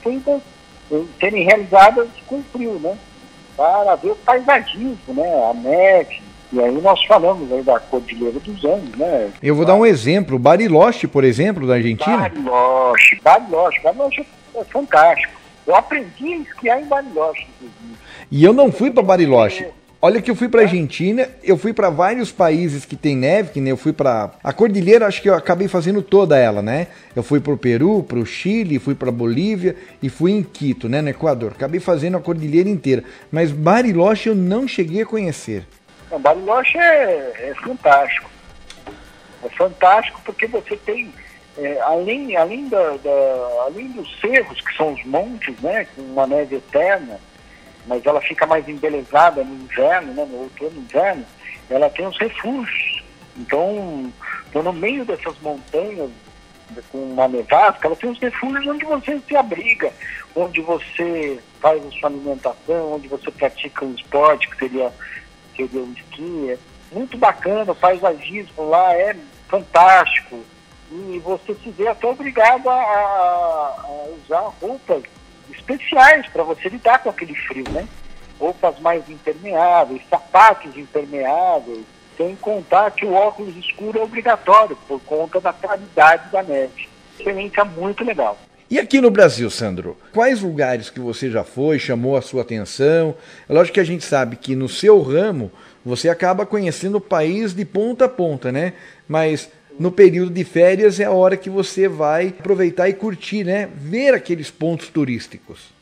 feitas, 0.02 0.42
serem 1.20 1.44
realizadas 1.44 2.08
com 2.28 2.44
frio, 2.44 2.80
né? 2.80 2.98
Para 3.58 3.96
ver 3.96 4.12
o 4.12 4.16
paisagismo, 4.16 5.14
né? 5.14 5.50
A 5.50 5.54
neve. 5.54 6.22
E 6.56 6.60
aí 6.62 6.82
nós 6.82 7.04
falamos 7.04 7.52
aí 7.52 7.62
da 7.64 7.78
Cordilheira 7.82 8.40
dos 8.40 8.64
Andes, 8.64 8.96
né? 8.96 9.30
Eu 9.44 9.54
vou 9.56 9.66
dar 9.66 9.76
um 9.76 9.86
exemplo. 9.86 10.40
Bariloche, 10.40 11.06
por 11.06 11.26
exemplo, 11.26 11.68
da 11.68 11.74
Argentina. 11.74 12.30
Bariloche, 12.30 13.20
Bariloche. 13.22 13.82
Bariloche 13.84 14.26
é 14.56 14.64
fantástico. 14.64 15.34
Eu 15.68 15.76
aprendi 15.76 16.34
a 16.34 16.38
esquiar 16.38 16.82
em 16.82 16.86
Bariloche, 16.86 17.46
inclusive. 17.56 17.98
E 18.32 18.42
eu 18.42 18.54
não 18.54 18.72
fui 18.72 18.90
para 18.90 19.04
Bariloche. 19.04 19.68
Olha 20.02 20.22
que 20.22 20.32
eu 20.32 20.36
fui 20.36 20.48
para 20.48 20.62
Argentina, 20.62 21.28
eu 21.44 21.58
fui 21.58 21.74
para 21.74 21.90
vários 21.90 22.32
países 22.32 22.86
que 22.86 22.96
tem 22.96 23.18
neve, 23.18 23.52
que 23.52 23.60
nem 23.60 23.72
eu 23.72 23.78
fui 23.78 23.92
para 23.92 24.32
a 24.42 24.54
cordilheira, 24.54 25.08
acho 25.08 25.22
que 25.22 25.28
eu 25.28 25.34
acabei 25.34 25.68
fazendo 25.68 26.02
toda 26.02 26.38
ela, 26.38 26.62
né? 26.62 26.88
Eu 27.16 27.24
fui 27.24 27.42
para 27.42 27.54
o 27.54 27.58
Peru, 27.58 28.04
para 28.04 28.20
o 28.20 28.26
Chile, 28.26 28.80
fui 28.80 28.94
para 28.94 29.12
Bolívia 29.12 29.76
e 30.02 30.08
fui 30.08 30.32
em 30.32 30.44
Quito, 30.44 30.88
né, 30.88 31.02
no 31.02 31.10
Equador. 31.10 31.54
Acabei 31.54 31.80
fazendo 31.80 32.16
a 32.16 32.22
cordilheira 32.22 32.70
inteira, 32.70 33.04
mas 33.30 33.52
Bariloche 33.52 34.30
eu 34.30 34.36
não 34.36 34.68
cheguei 34.68 35.02
a 35.02 35.06
conhecer. 35.06 35.66
O 36.16 36.20
Bariloche 36.20 36.78
é, 36.78 37.50
é 37.50 37.56
fantástico. 37.56 38.30
É 39.44 39.50
fantástico 39.50 40.22
porque 40.24 40.48
você 40.48 40.76
tem 40.78 41.14
é, 41.58 41.80
além, 41.82 42.36
além, 42.36 42.68
da, 42.68 42.98
da, 42.98 43.64
além 43.66 43.90
dos 43.90 44.20
cerros, 44.20 44.60
que 44.62 44.76
são 44.76 44.94
os 44.94 45.04
montes, 45.06 45.58
né, 45.62 45.86
com 45.96 46.02
uma 46.02 46.28
neve 46.28 46.58
eterna, 46.58 47.20
mas 47.88 48.06
ela 48.06 48.20
fica 48.22 48.46
mais 48.46 48.68
embelezada 48.68 49.44
no 49.44 49.56
inverno, 49.64 50.14
né, 50.14 50.26
no 50.26 50.44
outono 50.44 50.78
inverno, 50.78 51.26
ela 51.70 51.90
tem 51.90 52.06
os 52.06 52.18
refúgios. 52.18 53.04
Então, 53.38 54.12
então, 54.50 54.64
no 54.64 54.74
meio 54.74 55.06
dessas 55.06 55.38
montanhas, 55.40 56.10
com 56.92 56.98
uma 56.98 57.28
nevasca, 57.28 57.88
ela 57.88 57.96
tem 57.96 58.10
os 58.10 58.20
refúgios 58.20 58.66
onde 58.66 58.86
você 58.86 59.20
se 59.28 59.36
abriga, 59.36 59.92
onde 60.36 60.62
você 60.62 61.40
faz 61.62 61.86
a 61.86 61.92
sua 61.92 62.10
alimentação, 62.10 62.94
onde 62.94 63.08
você 63.08 63.30
pratica 63.32 63.86
um 63.86 63.94
esporte, 63.94 64.50
que 64.50 64.58
seria, 64.58 64.92
seria 65.56 65.82
o 65.82 65.94
esqui. 65.94 66.52
É 66.52 66.58
muito 66.92 67.18
bacana, 67.18 67.72
o 67.72 67.76
paisagismo 67.76 68.70
lá 68.70 68.94
é 68.94 69.16
fantástico. 69.48 70.40
e 70.92 71.20
você 71.20 71.54
se 71.56 71.70
vê 71.72 71.88
até 71.88 72.08
obrigado 72.08 72.70
a, 72.70 72.74
a 72.74 74.06
usar 74.18 74.52
roupas 74.62 75.04
especiais 75.52 76.28
para 76.28 76.44
você 76.44 76.70
lidar 76.70 77.00
com 77.00 77.10
aquele 77.10 77.36
frio, 77.36 77.66
né? 77.72 77.88
Roupas 78.40 78.80
mais 78.80 79.10
impermeáveis, 79.10 80.02
sapatos 80.10 80.76
impermeáveis, 80.78 81.86
sem 82.18 82.36
contar 82.36 82.92
que 82.92 83.06
o 83.06 83.14
óculos 83.14 83.56
escuro 83.56 84.00
é 84.00 84.04
obrigatório 84.04 84.76
por 84.88 85.00
conta 85.02 85.40
da 85.40 85.54
qualidade 85.54 86.30
da 86.30 86.44
neve. 86.44 86.90
Experiência 87.18 87.64
muito 87.66 88.04
legal. 88.04 88.38
E 88.70 88.80
aqui 88.80 89.00
no 89.00 89.12
Brasil, 89.12 89.48
Sandro, 89.52 89.96
quais 90.12 90.42
lugares 90.42 90.90
que 90.90 91.00
você 91.00 91.30
já 91.30 91.44
foi, 91.44 91.78
chamou 91.78 92.18
a 92.18 92.22
sua 92.22 92.42
atenção? 92.42 93.16
É 93.48 93.54
lógico 93.54 93.76
que 93.76 93.80
a 93.80 93.86
gente 93.86 94.04
sabe 94.04 94.38
que 94.38 94.56
no 94.56 94.68
seu 94.68 95.00
ramo 95.04 95.52
você 95.86 96.10
acaba 96.10 96.48
conhecendo 96.48 96.98
o 96.98 97.02
país 97.02 97.54
de 97.54 97.64
ponta 97.64 98.06
a 98.06 98.10
ponta, 98.10 98.52
né? 98.52 98.74
Mas 99.08 99.52
no 99.80 99.92
período 99.92 100.32
de 100.32 100.44
férias 100.44 101.00
é 101.00 101.06
a 101.06 101.12
hora 101.12 101.38
que 101.38 101.48
você 101.48 101.88
vai 101.88 102.30
aproveitar 102.30 102.90
e 102.90 102.94
curtir, 102.94 103.44
né? 103.44 103.70
Ver 103.76 104.16
aqueles 104.16 104.50
pontos 104.50 104.90
turísticos. 104.90 105.76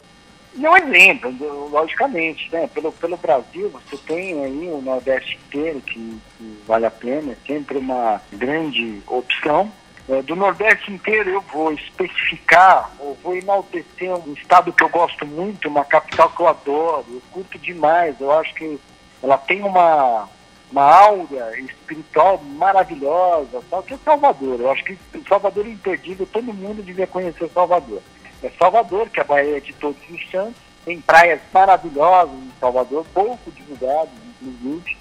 Não 0.53 0.75
exemplo, 0.75 1.69
logicamente, 1.69 2.49
né? 2.51 2.69
Pelo, 2.73 2.91
pelo 2.91 3.15
Brasil, 3.15 3.69
você 3.69 3.95
tem 4.05 4.43
aí 4.43 4.67
o 4.67 4.81
Nordeste 4.81 5.39
inteiro 5.47 5.79
que, 5.79 6.17
que 6.37 6.57
vale 6.67 6.85
a 6.85 6.91
pena, 6.91 7.31
é 7.31 7.37
sempre 7.47 7.77
uma 7.77 8.21
grande 8.33 9.01
opção. 9.07 9.71
É, 10.09 10.21
do 10.21 10.35
Nordeste 10.35 10.91
inteiro 10.91 11.29
eu 11.29 11.41
vou 11.41 11.71
especificar, 11.71 12.91
ou 12.99 13.17
vou 13.23 13.35
enaltecer 13.35 14.13
um 14.13 14.33
estado 14.33 14.73
que 14.73 14.83
eu 14.83 14.89
gosto 14.89 15.25
muito, 15.25 15.69
uma 15.69 15.85
capital 15.85 16.29
que 16.29 16.41
eu 16.41 16.47
adoro, 16.47 17.05
eu 17.09 17.21
curto 17.31 17.57
demais, 17.57 18.19
eu 18.19 18.31
acho 18.31 18.53
que 18.53 18.77
ela 19.21 19.37
tem 19.37 19.63
uma, 19.63 20.27
uma 20.69 20.83
aura 20.83 21.57
espiritual 21.61 22.37
maravilhosa, 22.43 23.63
tal, 23.69 23.81
que 23.81 23.93
é 23.93 23.97
Salvador. 24.03 24.59
Eu 24.59 24.71
acho 24.71 24.83
que 24.83 24.97
Salvador 25.27 25.65
é 25.65 25.69
imperdível, 25.69 26.27
todo 26.31 26.53
mundo 26.53 26.83
devia 26.83 27.07
conhecer 27.07 27.49
Salvador. 27.53 28.01
É 28.41 28.49
Salvador, 28.59 29.09
que 29.09 29.19
é 29.19 29.23
a 29.23 29.25
Baía 29.25 29.61
de 29.61 29.71
Todos 29.73 30.01
os 30.09 30.29
Santos, 30.29 30.61
tem 30.83 30.99
praias 30.99 31.39
maravilhosas 31.53 32.35
em 32.35 32.51
Salvador, 32.59 33.05
pouco 33.13 33.49
divulgadas, 33.51 34.09
inclusive. 34.41 34.97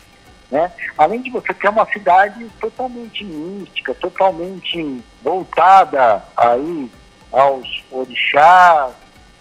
Né? 0.52 0.70
Além 0.98 1.22
de 1.22 1.30
você 1.30 1.54
ter 1.54 1.70
uma 1.70 1.86
cidade 1.86 2.46
totalmente 2.60 3.24
mística, 3.24 3.94
totalmente 3.94 5.02
voltada 5.22 6.22
aí 6.36 6.90
aos 7.32 7.82
orixás, 7.90 8.92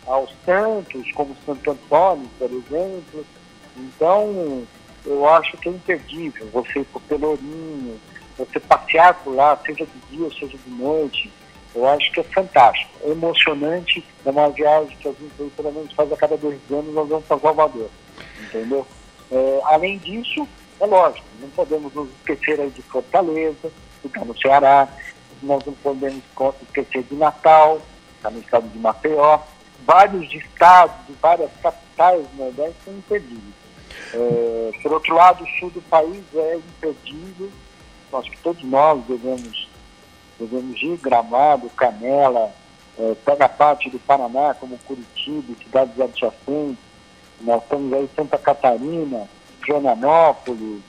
aos 0.07 0.33
santos, 0.45 1.11
como 1.11 1.35
Santo 1.45 1.71
Antônio, 1.71 2.29
por 2.39 2.49
exemplo. 2.49 3.25
Então, 3.75 4.63
eu 5.05 5.27
acho 5.27 5.57
que 5.57 5.67
é 5.67 5.73
imperdível 5.73 6.47
você 6.53 6.79
ir 6.79 6.85
para 6.85 6.99
o 6.99 7.01
Pelourinho, 7.01 7.99
você 8.37 8.57
passear 8.61 9.13
por 9.15 9.35
lá, 9.35 9.59
seja 9.65 9.85
de 9.85 10.15
dia, 10.15 10.29
seja 10.39 10.57
de 10.57 10.69
noite. 10.69 11.29
Eu 11.75 11.85
acho 11.89 12.09
que 12.13 12.21
é 12.21 12.23
fantástico, 12.23 12.89
é 13.03 13.09
emocionante. 13.09 14.01
É 14.25 14.29
uma 14.29 14.49
viagem 14.49 14.95
que 14.95 15.09
a 15.09 15.11
gente 15.11 15.51
pelo 15.57 15.73
menos 15.73 15.91
faz 15.91 16.09
a 16.09 16.15
cada 16.15 16.37
dois 16.37 16.59
anos, 16.71 16.93
nós 16.93 17.09
vamos 17.09 17.25
para 17.25 17.37
Salvador. 17.37 17.89
Entendeu? 18.39 18.87
É, 19.29 19.59
além 19.65 19.97
disso, 19.97 20.47
é 20.81 20.85
lógico, 20.87 21.27
não 21.39 21.49
podemos 21.49 21.93
nos 21.93 22.09
esquecer 22.09 22.59
aí 22.59 22.71
de 22.71 22.81
Fortaleza, 22.81 23.71
que 24.01 24.07
está 24.07 24.25
no 24.25 24.35
Ceará, 24.35 24.87
nós 25.43 25.63
não 25.63 25.73
podemos 25.73 26.23
esquecer 26.63 27.03
de 27.03 27.15
Natal, 27.15 27.79
está 28.15 28.31
no 28.31 28.39
estado 28.39 28.67
de 28.67 28.79
Maceió. 28.79 29.39
Vários 29.85 30.33
estados 30.33 30.95
várias 31.21 31.51
capitais 31.61 32.25
do 32.27 32.43
Nordeste 32.43 32.75
são 32.83 32.93
imperdíveis. 32.95 33.61
É, 34.13 34.71
por 34.81 34.93
outro 34.93 35.15
lado, 35.15 35.43
o 35.43 35.59
sul 35.59 35.69
do 35.69 35.81
país 35.83 36.23
é 36.35 36.55
imperdível. 36.55 37.51
Acho 38.13 38.31
que 38.31 38.37
todos 38.37 38.63
nós 38.63 39.03
devemos, 39.05 39.69
devemos 40.39 40.81
ir 40.81 40.97
Gramado, 40.97 41.69
Canela, 41.69 42.51
é, 42.97 43.15
pega 43.23 43.47
parte 43.47 43.89
do 43.89 43.99
Paraná, 43.99 44.55
como 44.55 44.77
Curitiba, 44.79 45.53
cidades 45.63 45.99
adjacentes. 45.99 46.77
Nós 47.39 47.61
estamos 47.63 47.93
aí 47.93 48.03
em 48.03 48.09
Santa 48.15 48.37
Catarina, 48.37 49.27
Joanópolis, 49.65 50.81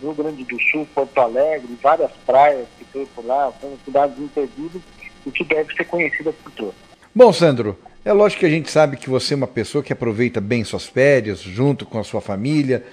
Rio 0.00 0.14
Grande 0.14 0.44
do 0.44 0.60
Sul, 0.70 0.86
Porto 0.94 1.18
Alegre, 1.18 1.68
várias 1.82 2.10
praias 2.26 2.66
que 2.78 2.84
tem 2.86 3.06
por 3.06 3.24
lá, 3.24 3.52
são 3.60 3.70
cidades 3.84 4.18
impedidas 4.18 4.82
e 5.26 5.30
que 5.30 5.44
deve 5.44 5.74
ser 5.74 5.84
conhecidas 5.84 6.34
por 6.42 6.52
todos. 6.52 6.74
Bom, 7.14 7.32
Sandro, 7.32 7.78
é 8.04 8.12
lógico 8.12 8.40
que 8.40 8.46
a 8.46 8.50
gente 8.50 8.70
sabe 8.70 8.96
que 8.96 9.10
você 9.10 9.34
é 9.34 9.36
uma 9.36 9.46
pessoa 9.46 9.84
que 9.84 9.92
aproveita 9.92 10.40
bem 10.40 10.64
suas 10.64 10.86
férias, 10.86 11.40
junto 11.40 11.84
com 11.84 11.98
a 11.98 12.04
sua 12.04 12.20
família, 12.20 12.84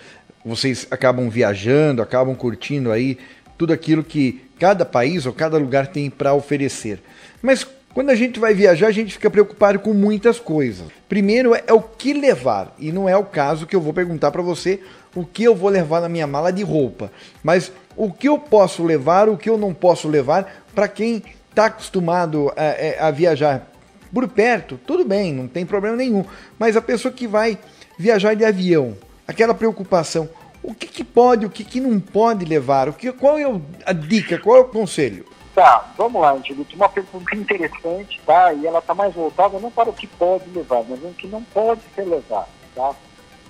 vocês 0.43 0.87
acabam 0.91 1.29
viajando, 1.29 2.01
acabam 2.01 2.35
curtindo 2.35 2.91
aí 2.91 3.17
tudo 3.57 3.73
aquilo 3.73 4.03
que 4.03 4.41
cada 4.59 4.85
país 4.85 5.25
ou 5.25 5.33
cada 5.33 5.57
lugar 5.57 5.87
tem 5.87 6.09
para 6.09 6.33
oferecer. 6.33 6.99
Mas 7.41 7.65
quando 7.93 8.09
a 8.09 8.15
gente 8.15 8.39
vai 8.39 8.53
viajar, 8.53 8.87
a 8.87 8.91
gente 8.91 9.13
fica 9.13 9.29
preocupado 9.29 9.79
com 9.79 9.93
muitas 9.93 10.39
coisas. 10.39 10.87
Primeiro 11.09 11.55
é 11.55 11.73
o 11.73 11.81
que 11.81 12.13
levar, 12.13 12.75
e 12.77 12.91
não 12.91 13.09
é 13.09 13.17
o 13.17 13.23
caso 13.23 13.65
que 13.65 13.75
eu 13.75 13.81
vou 13.81 13.93
perguntar 13.93 14.31
para 14.31 14.41
você 14.41 14.79
o 15.17 15.25
que 15.25 15.43
eu 15.43 15.55
vou 15.55 15.71
levar 15.71 15.99
na 15.99 16.07
minha 16.07 16.27
mala 16.27 16.53
de 16.53 16.61
roupa, 16.61 17.11
mas 17.43 17.71
o 17.95 18.11
que 18.11 18.29
eu 18.29 18.37
posso 18.37 18.83
levar, 18.83 19.27
o 19.27 19.35
que 19.35 19.49
eu 19.49 19.57
não 19.57 19.73
posso 19.73 20.07
levar 20.07 20.63
para 20.75 20.87
quem 20.87 21.23
está 21.49 21.65
acostumado 21.65 22.53
a, 22.55 22.63
é, 22.63 22.97
a, 22.99 23.09
viajar 23.09 23.67
por 24.13 24.27
perto, 24.27 24.79
tudo 24.85 25.03
bem, 25.03 25.33
não 25.33 25.47
tem 25.47 25.65
problema 25.65 25.97
nenhum. 25.97 26.23
Mas 26.59 26.77
a 26.77 26.81
pessoa 26.83 27.11
que 27.11 27.25
vai 27.25 27.57
viajar 27.97 28.35
de 28.35 28.45
avião, 28.45 28.95
aquela 29.27 29.55
preocupação, 29.55 30.29
o 30.61 30.71
que, 30.75 30.85
que 30.85 31.03
pode, 31.03 31.47
o 31.47 31.49
que, 31.49 31.63
que 31.63 31.79
não 31.79 31.99
pode 31.99 32.45
levar, 32.45 32.87
o 32.87 32.93
que, 32.93 33.11
qual 33.11 33.39
é 33.39 33.45
a 33.87 33.93
dica, 33.93 34.37
qual 34.37 34.57
é 34.57 34.59
o 34.59 34.65
conselho? 34.65 35.25
Tá, 35.55 35.91
vamos 35.97 36.21
lá, 36.21 36.33
Angelito. 36.33 36.75
Uma 36.75 36.89
pergunta 36.89 37.35
interessante, 37.35 38.21
tá? 38.23 38.53
E 38.53 38.67
ela 38.67 38.77
está 38.77 38.93
mais 38.93 39.15
voltada 39.15 39.57
não 39.57 39.71
para 39.71 39.89
o 39.89 39.93
que 39.93 40.05
pode 40.05 40.47
levar, 40.51 40.83
mas 40.87 41.01
o 41.03 41.07
que 41.13 41.25
não 41.25 41.41
pode 41.41 41.81
ser 41.95 42.03
levado, 42.03 42.49
tá? 42.75 42.93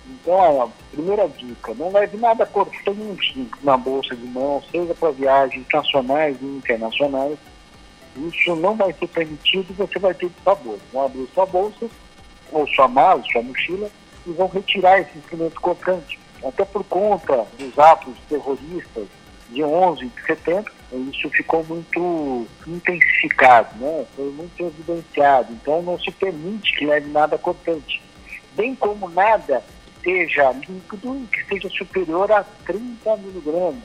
Então, 0.10 0.62
a 0.62 0.70
primeira 0.92 1.28
dica, 1.28 1.74
não 1.74 1.92
leve 1.92 2.18
nada 2.18 2.46
cortante 2.46 3.50
na 3.62 3.76
bolsa 3.76 4.16
de 4.16 4.26
mão, 4.26 4.64
seja 4.72 4.94
para 4.96 5.12
viagens 5.12 5.66
nacionais 5.72 6.38
e 6.42 6.46
internacionais. 6.46 7.38
Isso 8.16 8.56
não 8.56 8.76
vai 8.76 8.94
ser 8.94 9.08
permitido 9.08 9.74
você 9.76 10.00
vai 10.00 10.14
ter 10.14 10.32
sabor. 10.44 10.80
Vão 10.94 11.06
abrir 11.06 11.28
sua 11.34 11.46
bolsa, 11.46 11.90
ou 12.52 12.68
sua 12.70 12.88
mala, 12.88 13.22
sua 13.32 13.42
mochila, 13.42 13.90
e 14.26 14.32
vão 14.32 14.48
retirar 14.48 15.00
esse 15.00 15.18
instrumento 15.18 15.60
cortante. 15.60 16.18
Até 16.44 16.64
por 16.64 16.84
conta 16.86 17.46
dos 17.60 17.78
atos 17.78 18.16
terroristas 18.30 19.08
de 19.50 19.64
11 19.64 20.06
de 20.06 20.26
setembro, 20.26 20.72
isso 20.92 21.30
ficou 21.30 21.64
muito 21.66 22.48
intensificado, 22.66 23.78
né? 23.78 24.06
foi 24.16 24.32
muito 24.32 24.64
evidenciado. 24.64 25.52
Então 25.54 25.82
não 25.82 26.00
se 26.00 26.12
permite 26.12 26.78
que 26.78 26.86
leve 26.86 27.10
nada 27.10 27.38
cortante. 27.38 28.02
Bem 28.56 28.74
como 28.76 29.10
nada 29.10 29.64
seja 30.08 30.52
líquido 30.52 31.22
e 31.22 31.28
que 31.28 31.46
seja 31.50 31.70
superior 31.70 32.32
a 32.32 32.42
30 32.66 33.18
miligramas. 33.18 33.84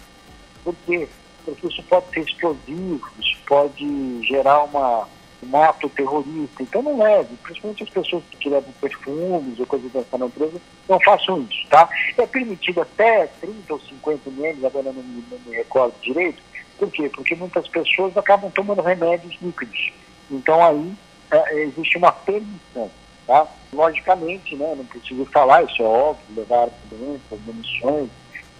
Por 0.62 0.72
quê? 0.86 1.08
Porque 1.44 1.66
isso 1.66 1.82
pode 1.82 2.08
ser 2.10 2.20
explosivo, 2.20 3.10
isso 3.18 3.36
pode 3.44 4.22
gerar 4.28 4.62
uma, 4.62 5.08
um 5.42 5.56
ato 5.56 5.88
terrorista. 5.88 6.62
Então 6.62 6.80
não 6.80 7.02
leve, 7.02 7.34
principalmente 7.42 7.82
as 7.82 7.90
pessoas 7.90 8.22
que 8.38 8.48
levam 8.48 8.72
perfumes 8.80 9.58
ou 9.58 9.66
coisas 9.66 9.90
dessa 9.90 10.16
natureza, 10.16 10.60
não 10.88 11.00
façam 11.00 11.42
isso, 11.50 11.66
tá? 11.68 11.88
É 12.16 12.24
permitido 12.24 12.82
até 12.82 13.26
30 13.40 13.72
ou 13.74 13.80
50 13.80 14.30
ml, 14.30 14.64
agora 14.64 14.92
não 14.92 15.02
não 15.02 15.38
me 15.44 15.56
recordo 15.56 15.94
direito, 16.02 16.40
por 16.78 16.88
quê? 16.92 17.08
Porque 17.08 17.34
muitas 17.34 17.66
pessoas 17.66 18.16
acabam 18.16 18.48
tomando 18.52 18.80
remédios 18.80 19.36
líquidos. 19.42 19.92
Então 20.30 20.64
aí 20.64 20.94
é, 21.32 21.62
existe 21.64 21.98
uma 21.98 22.12
permissão. 22.12 22.90
Tá? 23.32 23.46
Logicamente, 23.72 24.54
né, 24.56 24.74
não 24.76 24.84
preciso 24.84 25.24
falar, 25.24 25.62
isso 25.62 25.82
é 25.82 25.86
óbvio, 25.86 26.36
levar 26.36 26.68
doenças, 26.90 27.40
munições, 27.46 28.10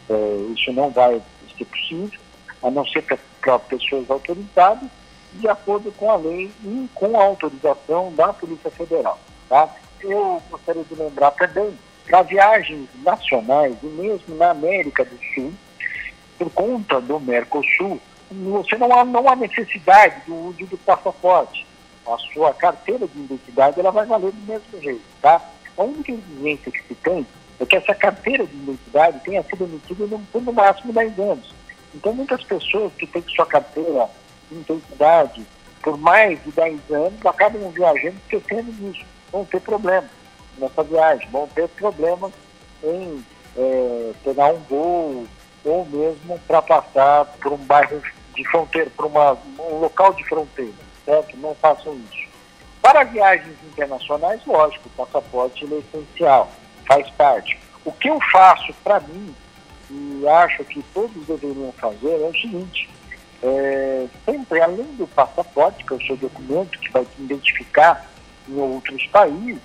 é, 0.08 0.36
isso 0.56 0.72
não 0.72 0.88
vai 0.88 1.20
ser 1.58 1.66
possível, 1.66 2.18
a 2.62 2.70
não 2.70 2.86
ser 2.86 3.02
para 3.02 3.58
pessoas 3.58 4.10
autorizadas, 4.10 4.88
de 5.34 5.46
acordo 5.46 5.92
com 5.92 6.10
a 6.10 6.16
lei 6.16 6.50
e 6.64 6.88
com 6.94 7.20
a 7.20 7.22
autorização 7.22 8.14
da 8.14 8.32
Polícia 8.32 8.70
Federal. 8.70 9.20
Tá? 9.46 9.68
Eu 10.00 10.42
gostaria 10.50 10.84
de 10.84 10.94
lembrar 10.94 11.32
também, 11.32 11.78
para 12.06 12.22
viagens 12.22 12.88
nacionais 13.02 13.76
e 13.82 13.86
mesmo 13.86 14.34
na 14.36 14.52
América 14.52 15.04
do 15.04 15.18
Sul, 15.34 15.52
por 16.38 16.48
conta 16.48 16.98
do 16.98 17.20
Mercosul, 17.20 18.00
você 18.30 18.78
não 18.78 18.90
há, 18.90 19.04
não 19.04 19.28
há 19.28 19.36
necessidade 19.36 20.22
do 20.26 20.34
uso 20.34 20.64
do 20.64 20.78
passaporte. 20.78 21.66
A 22.06 22.16
sua 22.32 22.52
carteira 22.54 23.06
de 23.06 23.18
identidade 23.18 23.78
ela 23.78 23.90
vai 23.90 24.06
valer 24.06 24.32
do 24.32 24.46
mesmo 24.46 24.82
jeito, 24.82 25.02
tá? 25.20 25.40
A 25.76 25.82
única 25.82 26.12
exigência 26.12 26.72
que 26.72 26.82
se 26.82 26.94
tem 26.96 27.26
é 27.60 27.66
que 27.66 27.76
essa 27.76 27.94
carteira 27.94 28.46
de 28.46 28.56
identidade 28.56 29.20
tenha 29.20 29.42
sido 29.44 29.64
emitida 29.64 30.20
por 30.32 30.42
no 30.42 30.52
máximo 30.52 30.92
10 30.92 31.18
anos. 31.18 31.54
Então, 31.94 32.12
muitas 32.12 32.42
pessoas 32.42 32.92
que 32.94 33.06
têm 33.06 33.22
sua 33.28 33.46
carteira 33.46 34.08
de 34.50 34.58
identidade 34.58 35.46
por 35.82 35.98
mais 35.98 36.42
de 36.44 36.50
10 36.52 36.90
anos 36.90 37.26
acabam 37.26 37.70
viajando 37.70 38.16
esquecendo 38.24 38.72
disso. 38.72 39.04
Vão 39.30 39.44
ter 39.44 39.60
problemas 39.60 40.10
nessa 40.58 40.82
viagem, 40.82 41.28
vão 41.30 41.48
ter 41.48 41.68
problemas 41.68 42.32
em 42.82 43.24
é, 43.56 44.12
pegar 44.24 44.52
um 44.52 44.58
voo 44.60 45.26
ou 45.64 45.86
mesmo 45.86 46.38
para 46.46 46.62
passar 46.62 47.24
por 47.40 47.52
um 47.52 47.58
bairro 47.58 48.02
de 48.34 48.48
fronteira, 48.48 48.90
para 48.96 49.06
um 49.06 49.78
local 49.78 50.12
de 50.14 50.24
fronteira, 50.24 50.72
certo? 51.04 51.36
Não 51.36 51.54
façam 51.54 51.94
isso. 51.94 52.28
Para 52.80 53.04
viagens 53.04 53.56
internacionais, 53.64 54.40
lógico, 54.44 54.88
o 54.88 55.06
passaporte 55.06 55.64
é 55.64 55.78
essencial, 55.78 56.50
faz 56.86 57.08
parte. 57.10 57.58
O 57.84 57.92
que 57.92 58.08
eu 58.08 58.18
faço 58.32 58.72
para 58.82 59.00
mim, 59.00 59.34
e 59.90 60.26
acho 60.26 60.64
que 60.64 60.82
todos 60.94 61.26
deveriam 61.26 61.72
fazer, 61.72 62.20
é 62.20 62.28
o 62.28 62.32
seguinte: 62.32 62.88
é, 63.42 64.06
sempre 64.24 64.60
além 64.60 64.86
do 64.94 65.06
passaporte, 65.06 65.84
que 65.84 65.92
é 65.92 65.96
o 65.96 66.06
seu 66.06 66.16
documento 66.16 66.78
que 66.78 66.90
vai 66.90 67.04
te 67.04 67.22
identificar 67.22 68.08
em 68.48 68.58
outros 68.58 69.06
países, 69.06 69.60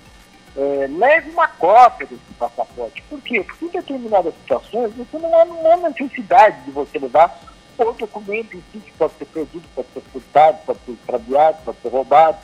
é, 0.56 0.88
leve 0.88 1.30
uma 1.30 1.46
cópia 1.46 2.06
desse 2.06 2.22
passaporte. 2.38 3.02
Por 3.08 3.20
quê? 3.20 3.42
Porque 3.42 3.64
em 3.64 3.68
determinadas 3.68 4.34
situações 4.34 4.92
você 4.94 5.18
não 5.18 5.40
há, 5.40 5.44
não 5.44 5.88
necessidade 5.88 6.64
de 6.64 6.70
você 6.70 6.98
levar 6.98 7.40
o 7.86 7.92
documento 7.92 8.56
em 8.56 8.62
si, 8.72 8.78
que 8.78 8.92
pode 8.98 9.12
ser 9.18 9.24
perdido, 9.26 9.62
pode 9.74 9.88
ser 9.94 10.02
furtado, 10.12 10.58
pode 10.66 10.78
ser 10.84 10.92
extraviado, 10.92 11.58
pode 11.64 11.78
ser 11.80 11.88
roubado, 11.88 12.38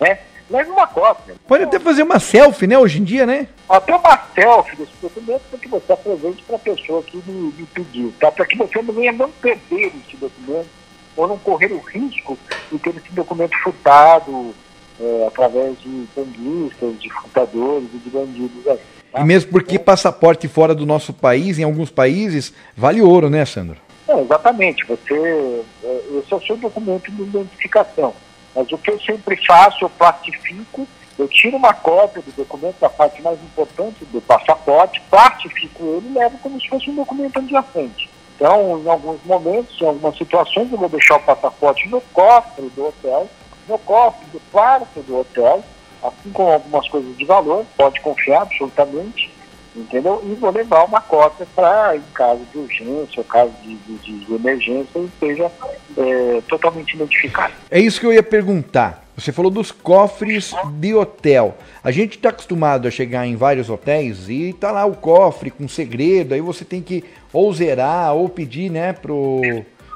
né? 0.00 0.18
Leve 0.50 0.70
uma 0.70 0.86
cópia. 0.86 1.34
Pode 1.46 1.64
até 1.64 1.78
fazer 1.78 2.02
uma 2.02 2.18
selfie, 2.18 2.66
né, 2.66 2.78
hoje 2.78 3.00
em 3.00 3.04
dia, 3.04 3.26
né? 3.26 3.48
Até 3.68 3.94
uma 3.94 4.18
selfie 4.34 4.76
desse 4.76 4.92
documento 5.02 5.42
para 5.50 5.58
que 5.58 5.68
você 5.68 5.92
apresente 5.92 6.42
para 6.42 6.56
a 6.56 6.58
pessoa 6.58 7.02
que 7.02 7.18
me, 7.26 7.52
me 7.52 7.66
pediu, 7.66 8.14
tá? 8.18 8.32
Para 8.32 8.46
que 8.46 8.56
você 8.56 8.80
não 8.80 8.94
venha 8.94 9.12
não 9.12 9.30
perder 9.30 9.92
esse 10.06 10.16
documento 10.16 10.68
ou 11.14 11.28
não 11.28 11.38
correr 11.38 11.72
o 11.72 11.80
risco 11.80 12.38
de 12.72 12.78
ter 12.78 12.96
esse 12.96 13.12
documento 13.12 13.54
furtado, 13.62 14.54
é, 15.00 15.26
através 15.26 15.78
de 15.80 16.06
banguistas, 16.16 17.00
de 17.00 17.10
furtadores 17.10 17.88
e 17.92 17.98
de 17.98 18.10
bandidos 18.10 18.66
aí. 18.66 18.78
Tá? 19.12 19.20
E 19.20 19.24
mesmo 19.24 19.50
porque 19.50 19.74
então, 19.74 19.84
passaporte 19.84 20.48
fora 20.48 20.74
do 20.74 20.86
nosso 20.86 21.12
país, 21.12 21.58
em 21.58 21.64
alguns 21.64 21.90
países, 21.90 22.52
vale 22.76 23.00
ouro, 23.00 23.28
né, 23.28 23.44
Sandro? 23.44 23.87
É, 24.08 24.20
exatamente. 24.20 24.84
Você, 24.86 25.64
é, 25.84 26.02
esse 26.18 26.32
é 26.32 26.36
o 26.36 26.42
seu 26.42 26.56
documento 26.56 27.10
de 27.10 27.22
identificação. 27.22 28.14
Mas 28.54 28.70
o 28.72 28.78
que 28.78 28.90
eu 28.90 29.00
sempre 29.00 29.36
faço, 29.46 29.84
eu 29.84 29.90
plastifico, 29.90 30.86
eu 31.18 31.28
tiro 31.28 31.56
uma 31.56 31.74
cópia 31.74 32.22
do 32.22 32.32
documento, 32.32 32.80
da 32.80 32.88
parte 32.88 33.20
mais 33.22 33.38
importante 33.42 34.04
do 34.06 34.20
passaporte, 34.20 35.02
plastifico 35.10 35.84
ele 35.84 36.08
e 36.08 36.14
levo 36.14 36.38
como 36.38 36.60
se 36.60 36.68
fosse 36.68 36.90
um 36.90 36.94
documento 36.94 37.38
adjacente. 37.38 38.08
Então, 38.34 38.80
em 38.80 38.88
alguns 38.88 39.22
momentos, 39.24 39.80
em 39.80 39.86
algumas 39.86 40.16
situações, 40.16 40.70
eu 40.70 40.78
vou 40.78 40.88
deixar 40.88 41.16
o 41.16 41.22
passaporte 41.22 41.88
no 41.88 42.00
cofre 42.00 42.68
do 42.70 42.86
hotel 42.86 43.28
no 43.68 43.78
cofre 43.78 44.26
do 44.32 44.40
quarto 44.50 45.00
do 45.02 45.18
hotel, 45.18 45.62
assim 46.02 46.30
como 46.32 46.50
algumas 46.50 46.88
coisas 46.88 47.16
de 47.16 47.24
valor, 47.24 47.64
pode 47.76 48.00
confiar 48.00 48.42
absolutamente, 48.42 49.30
entendeu? 49.78 50.22
E 50.24 50.34
vou 50.34 50.50
levar 50.50 50.84
uma 50.84 51.00
cópia 51.00 51.46
para, 51.54 51.96
em 51.96 52.02
caso 52.14 52.40
de 52.52 52.58
urgência, 52.58 53.18
ou 53.18 53.24
caso 53.24 53.52
de, 53.62 53.76
de, 53.76 54.18
de 54.18 54.34
emergência, 54.34 55.06
seja 55.18 55.50
é, 55.96 56.42
totalmente 56.48 56.94
identificado. 56.94 57.52
É 57.70 57.80
isso 57.80 58.00
que 58.00 58.06
eu 58.06 58.12
ia 58.12 58.22
perguntar. 58.22 59.04
Você 59.16 59.32
falou 59.32 59.50
dos 59.50 59.72
cofres 59.72 60.52
de 60.74 60.94
hotel. 60.94 61.56
A 61.82 61.90
gente 61.90 62.16
está 62.16 62.28
acostumado 62.28 62.86
a 62.86 62.90
chegar 62.90 63.26
em 63.26 63.34
vários 63.34 63.68
hotéis 63.68 64.28
e 64.28 64.52
tá 64.52 64.70
lá 64.70 64.84
o 64.84 64.94
cofre 64.94 65.50
com 65.50 65.66
segredo, 65.66 66.34
aí 66.34 66.40
você 66.40 66.64
tem 66.64 66.80
que 66.80 67.04
ou 67.32 67.52
zerar 67.52 68.14
ou 68.14 68.28
pedir, 68.28 68.70
né, 68.70 68.92
pro 68.92 69.40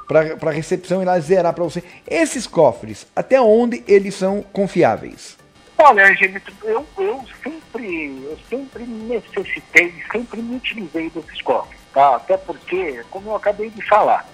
para 0.08 0.50
a 0.50 0.52
recepção 0.52 1.00
ir 1.00 1.06
lá 1.06 1.18
zerar 1.18 1.54
para 1.54 1.64
você. 1.64 1.82
Esses 2.06 2.46
cofres, 2.46 3.06
até 3.14 3.40
onde 3.40 3.82
eles 3.86 4.14
são 4.14 4.44
confiáveis? 4.52 5.38
Olha, 5.84 6.06
Angelito, 6.06 6.52
eu, 6.62 6.86
eu, 6.96 7.24
sempre, 7.42 8.22
eu 8.22 8.38
sempre 8.48 8.84
necessitei, 8.84 9.92
sempre 10.12 10.40
me 10.40 10.54
utilizei 10.54 11.10
desses 11.10 11.42
cofres, 11.42 11.80
tá? 11.92 12.14
Até 12.14 12.36
porque, 12.36 13.02
como 13.10 13.30
eu 13.30 13.34
acabei 13.34 13.68
de 13.68 13.82
falar, 13.88 14.24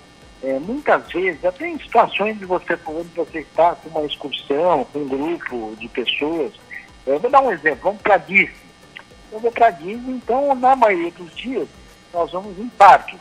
é, 0.42 0.58
muitas 0.58 1.10
vezes, 1.10 1.42
até 1.42 1.66
em 1.66 1.78
situações 1.78 2.38
de 2.38 2.44
você, 2.44 2.78
onde 2.86 3.08
você 3.16 3.38
está 3.38 3.74
com 3.76 3.88
uma 3.88 4.06
excursão, 4.06 4.84
com 4.92 4.98
um 4.98 5.08
grupo 5.08 5.74
de 5.76 5.88
pessoas, 5.88 6.52
vou 7.06 7.30
dar 7.30 7.40
um 7.40 7.50
exemplo, 7.50 7.80
vamos 7.82 8.02
para 8.02 8.18
Disney. 8.18 8.54
Eu 9.32 9.40
vou 9.40 9.50
para 9.50 9.70
Disney, 9.70 10.16
então, 10.16 10.54
na 10.54 10.76
maioria 10.76 11.12
dos 11.12 11.34
dias, 11.34 11.66
nós 12.12 12.30
vamos 12.30 12.58
em 12.58 12.68
parques 12.68 13.18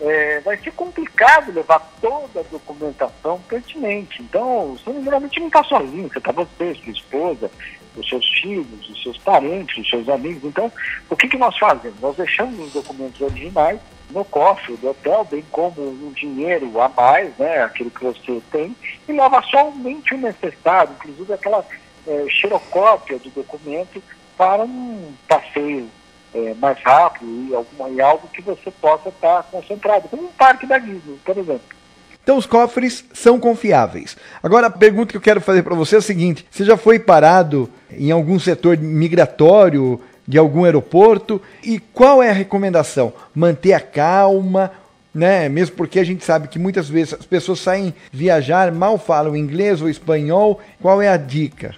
é, 0.00 0.40
vai 0.40 0.56
ser 0.58 0.72
complicado 0.72 1.52
levar 1.52 1.80
toda 2.00 2.40
a 2.40 2.44
documentação 2.44 3.40
pertinente. 3.48 4.22
Então, 4.22 4.76
você 4.76 5.02
geralmente 5.02 5.40
não 5.40 5.48
está 5.48 5.64
sozinho, 5.64 6.08
você 6.08 6.18
está 6.18 6.32
você, 6.32 6.74
sua 6.74 6.92
esposa, 6.92 7.50
os 7.96 8.08
seus 8.08 8.26
filhos, 8.40 8.88
os 8.88 9.02
seus 9.02 9.18
parentes, 9.18 9.76
os 9.78 9.90
seus 9.90 10.08
amigos. 10.08 10.44
Então, 10.44 10.70
o 11.10 11.16
que, 11.16 11.28
que 11.28 11.36
nós 11.36 11.56
fazemos? 11.58 12.00
Nós 12.00 12.16
deixamos 12.16 12.58
os 12.60 12.72
documentos 12.72 13.20
originais 13.20 13.80
no 14.10 14.24
cofre 14.24 14.76
do 14.76 14.90
hotel, 14.90 15.26
bem 15.30 15.44
como 15.50 15.82
um 15.82 16.12
dinheiro 16.12 16.80
a 16.80 16.88
mais, 16.88 17.36
né, 17.36 17.62
aquilo 17.62 17.90
que 17.90 18.04
você 18.04 18.40
tem, 18.50 18.74
e 19.06 19.12
leva 19.12 19.42
somente 19.42 20.14
o 20.14 20.18
necessário, 20.18 20.92
inclusive 20.98 21.32
aquela 21.32 21.64
é, 22.06 22.26
xerocópia 22.30 23.18
do 23.18 23.28
documento 23.30 24.02
para 24.36 24.62
um 24.62 25.12
passeio 25.26 25.90
é, 26.34 26.54
mais 26.54 26.78
rápido 26.82 27.46
e, 27.48 27.54
alguma, 27.54 27.88
e 27.90 28.00
algo 28.00 28.28
que 28.28 28.42
você 28.42 28.70
possa 28.70 29.08
estar 29.08 29.42
concentrado, 29.44 30.08
como 30.08 30.24
um 30.24 30.32
parque 30.32 30.66
da 30.66 30.78
Disney, 30.78 31.18
por 31.24 31.36
exemplo. 31.36 31.78
Então 32.22 32.36
os 32.36 32.44
cofres 32.44 33.04
são 33.14 33.40
confiáveis. 33.40 34.16
Agora 34.42 34.66
a 34.66 34.70
pergunta 34.70 35.12
que 35.12 35.16
eu 35.16 35.20
quero 35.20 35.40
fazer 35.40 35.62
para 35.62 35.74
você 35.74 35.96
é 35.96 35.98
a 35.98 36.02
seguinte: 36.02 36.46
você 36.50 36.62
já 36.62 36.76
foi 36.76 36.98
parado 36.98 37.70
em 37.90 38.10
algum 38.10 38.38
setor 38.38 38.76
migratório 38.76 39.98
de 40.26 40.36
algum 40.36 40.64
aeroporto 40.64 41.40
e 41.62 41.78
qual 41.78 42.22
é 42.22 42.28
a 42.28 42.34
recomendação? 42.34 43.14
Manter 43.34 43.72
a 43.72 43.80
calma, 43.80 44.70
né? 45.14 45.48
Mesmo 45.48 45.74
porque 45.74 45.98
a 45.98 46.04
gente 46.04 46.22
sabe 46.22 46.48
que 46.48 46.58
muitas 46.58 46.86
vezes 46.86 47.14
as 47.14 47.24
pessoas 47.24 47.60
saem 47.60 47.94
viajar, 48.12 48.70
mal 48.72 48.98
falam 48.98 49.34
inglês 49.34 49.80
ou 49.80 49.88
espanhol. 49.88 50.60
Qual 50.82 51.00
é 51.00 51.08
a 51.08 51.16
dica? 51.16 51.74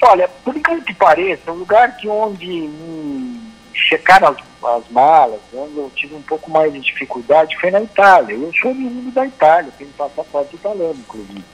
Olha, 0.00 0.28
por 0.44 0.56
incrível 0.56 0.84
que 0.84 0.94
pareça, 0.94 1.50
um 1.50 1.56
lugar 1.56 1.96
que 1.96 2.06
onde 2.08 2.48
hum, 2.48 3.45
checar 3.86 4.22
as, 4.24 4.36
as 4.64 4.88
malas, 4.90 5.40
onde 5.54 5.76
eu 5.76 5.90
tive 5.94 6.14
um 6.14 6.22
pouco 6.22 6.50
mais 6.50 6.72
de 6.72 6.80
dificuldade, 6.80 7.56
foi 7.58 7.70
na 7.70 7.80
Itália. 7.80 8.34
Eu 8.34 8.52
sou 8.60 8.74
menino 8.74 9.10
da 9.12 9.24
Itália, 9.26 9.72
tenho 9.78 9.90
passaporte 9.90 10.56
italiano, 10.56 10.96
inclusive. 10.98 11.44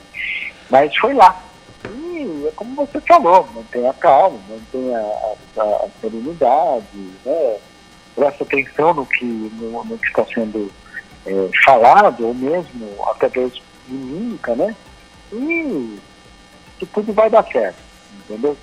Mas 0.70 0.96
foi 0.96 1.12
lá. 1.12 1.40
E 1.84 2.46
é 2.48 2.52
como 2.52 2.74
você 2.74 3.00
falou, 3.02 3.48
mantenha 3.54 3.92
calma, 3.94 4.38
mantenha 4.48 4.98
a, 4.98 5.60
a, 5.60 5.62
a 5.62 5.88
serenidade, 6.00 6.86
né? 7.24 7.56
presta 8.14 8.44
atenção 8.44 8.94
no 8.94 9.06
que, 9.06 9.24
no, 9.24 9.84
no 9.84 9.98
que 9.98 10.06
está 10.06 10.24
sendo 10.26 10.70
é, 11.26 11.50
falado, 11.64 12.26
ou 12.26 12.34
mesmo 12.34 12.88
através 13.08 13.54
de 13.54 13.62
mímica, 13.88 14.54
né? 14.54 14.74
E 15.32 15.98
que 16.78 16.86
tudo 16.86 17.12
vai 17.12 17.28
dar 17.30 17.44
certo, 17.50 17.78
entendeu? 18.20 18.56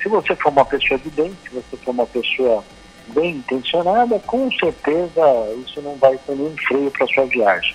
Se 0.00 0.08
você 0.08 0.34
for 0.36 0.50
uma 0.50 0.64
pessoa 0.64 0.98
de 0.98 1.10
bem, 1.10 1.36
se 1.42 1.54
você 1.54 1.76
for 1.76 1.90
uma 1.90 2.06
pessoa 2.06 2.64
bem 3.08 3.36
intencionada, 3.36 4.18
com 4.20 4.50
certeza 4.52 5.20
isso 5.64 5.80
não 5.82 5.96
vai 5.96 6.18
ser 6.26 6.34
nenhum 6.34 6.54
freio 6.66 6.90
para 6.90 7.06
sua 7.08 7.26
viagem. 7.26 7.74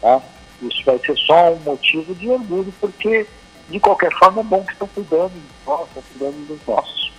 Tá? 0.00 0.20
Isso 0.62 0.82
vai 0.84 0.98
ser 0.98 1.16
só 1.16 1.52
um 1.52 1.58
motivo 1.58 2.14
de 2.14 2.28
orgulho, 2.28 2.72
porque 2.80 3.26
de 3.68 3.80
qualquer 3.80 4.10
forma 4.12 4.40
é 4.40 4.44
bom 4.44 4.62
que 4.64 4.72
estão 4.72 4.88
cuidando 4.88 5.30
de 5.30 5.40
nós, 5.66 5.86
estão 5.88 6.02
cuidando 6.12 6.46
dos 6.46 6.58
nossos. 6.66 7.12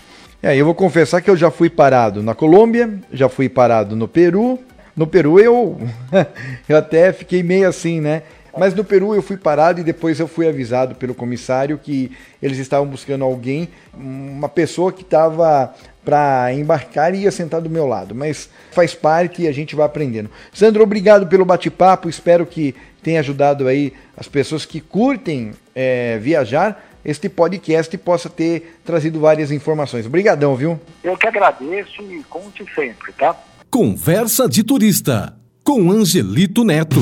É, 0.44 0.56
eu 0.56 0.66
vou 0.66 0.74
confessar 0.74 1.22
que 1.22 1.30
eu 1.30 1.38
já 1.38 1.52
fui 1.52 1.70
parado 1.70 2.24
na 2.24 2.34
Colômbia, 2.34 3.00
já 3.12 3.30
fui 3.30 3.48
parado 3.48 3.96
no 3.96 4.08
Peru. 4.08 4.60
No 4.96 5.08
Peru 5.08 5.40
eu, 5.40 5.80
eu 6.68 6.78
até 6.78 7.14
fiquei 7.14 7.44
meio 7.44 7.70
assim, 7.70 8.02
né? 8.02 8.24
Mas 8.58 8.74
no 8.74 8.84
Peru 8.84 9.16
eu 9.16 9.22
fui 9.22 9.38
parado 9.38 9.80
e 9.80 9.84
depois 9.84 10.20
eu 10.20 10.28
fui 10.28 10.48
avisado 10.48 10.96
pelo 10.96 11.16
comissário 11.16 11.78
que 11.78 12.12
eles 12.42 12.58
estavam 12.58 12.88
buscando 12.88 13.24
alguém, 13.24 13.70
uma 13.94 14.50
pessoa 14.50 14.92
que 14.92 15.04
estava 15.04 15.74
para 16.04 16.54
embarcar 16.54 17.14
e 17.14 17.20
ia 17.24 17.32
sentar 17.32 17.62
do 17.62 17.70
meu 17.70 17.88
lado. 17.88 18.16
Mas 18.16 18.50
faz 18.72 18.94
parte 18.94 19.44
e 19.44 19.48
a 19.48 19.52
gente 19.52 19.76
vai 19.76 19.86
aprendendo. 19.86 20.30
Sandro, 20.54 20.84
obrigado 20.84 21.28
pelo 21.28 21.46
bate-papo. 21.46 22.10
Espero 22.10 22.46
que 22.46 22.76
tenha 23.02 23.20
ajudado 23.20 23.68
aí 23.68 23.94
as 24.16 24.28
pessoas 24.28 24.66
que 24.66 24.80
curtem 24.80 25.52
é, 25.76 26.18
viajar. 26.20 26.88
Este 27.04 27.28
podcast 27.28 27.98
possa 27.98 28.30
ter 28.30 28.80
trazido 28.86 29.20
várias 29.20 29.52
informações. 29.52 30.06
Obrigadão, 30.06 30.56
viu? 30.56 30.80
Eu 31.04 31.18
que 31.18 31.28
agradeço 31.28 32.02
e 32.04 32.24
conte 32.30 32.64
sempre, 32.76 33.12
tá? 33.14 33.36
Conversa 33.70 34.48
de 34.48 34.64
Turista 34.64 35.36
com 35.64 35.92
Angelito 35.92 36.64
Neto. 36.64 37.00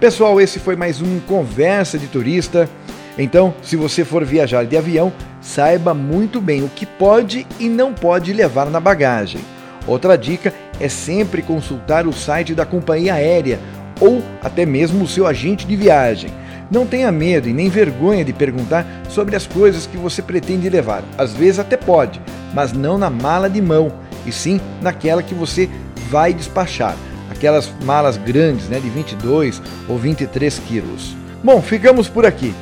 Pessoal, 0.00 0.40
esse 0.40 0.58
foi 0.58 0.76
mais 0.76 1.00
um 1.00 1.18
Conversa 1.20 1.98
de 1.98 2.06
Turista. 2.08 2.68
Então, 3.16 3.54
se 3.62 3.76
você 3.76 4.04
for 4.04 4.24
viajar 4.24 4.64
de 4.64 4.76
avião, 4.76 5.12
saiba 5.40 5.94
muito 5.94 6.40
bem 6.40 6.64
o 6.64 6.68
que 6.68 6.84
pode 6.84 7.46
e 7.60 7.68
não 7.68 7.92
pode 7.92 8.32
levar 8.32 8.66
na 8.66 8.80
bagagem. 8.80 9.40
Outra 9.86 10.16
dica 10.16 10.52
é 10.80 10.88
sempre 10.88 11.42
consultar 11.42 12.06
o 12.06 12.12
site 12.12 12.54
da 12.54 12.64
companhia 12.66 13.14
aérea 13.14 13.60
ou 14.00 14.22
até 14.42 14.66
mesmo 14.66 15.04
o 15.04 15.08
seu 15.08 15.26
agente 15.26 15.66
de 15.66 15.76
viagem. 15.76 16.30
Não 16.70 16.86
tenha 16.86 17.12
medo 17.12 17.48
e 17.48 17.52
nem 17.52 17.68
vergonha 17.68 18.24
de 18.24 18.32
perguntar 18.32 18.86
sobre 19.08 19.36
as 19.36 19.46
coisas 19.46 19.86
que 19.86 19.96
você 19.96 20.22
pretende 20.22 20.68
levar. 20.68 21.04
Às 21.16 21.34
vezes 21.34 21.58
até 21.58 21.76
pode, 21.76 22.20
mas 22.52 22.72
não 22.72 22.98
na 22.98 23.10
mala 23.10 23.48
de 23.48 23.60
mão, 23.60 23.92
e 24.26 24.32
sim 24.32 24.60
naquela 24.80 25.22
que 25.22 25.34
você 25.34 25.68
vai 26.08 26.32
despachar. 26.32 26.96
Aquelas 27.30 27.70
malas 27.84 28.16
grandes, 28.16 28.68
né, 28.68 28.80
de 28.80 28.88
22 28.88 29.60
ou 29.88 29.98
23 29.98 30.58
quilos. 30.60 31.14
Bom, 31.42 31.60
ficamos 31.60 32.08
por 32.08 32.24
aqui. 32.24 32.54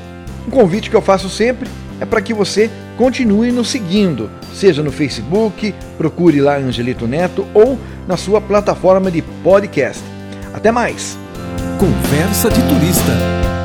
Um 0.47 0.51
convite 0.51 0.91
que 0.91 0.97
eu 0.97 1.03
faço 1.03 1.29
sempre 1.29 1.69
é 2.01 2.05
para 2.05 2.21
que 2.21 2.35
você 2.35 2.71
continue 2.97 3.53
nos 3.53 3.69
seguindo, 3.69 4.31
seja 4.53 4.83
no 4.83 4.91
Facebook, 4.91 5.75
procure 5.97 6.41
lá 6.41 6.57
Angelito 6.57 7.07
Neto 7.07 7.47
ou 7.55 7.79
na 8.07 8.17
sua 8.17 8.41
plataforma 8.41 9.11
de 9.11 9.23
podcast. 9.23 10.03
Até 10.53 10.71
mais! 10.71 11.17
Conversa 11.79 12.51
de 12.51 12.61
Turista. 12.63 13.62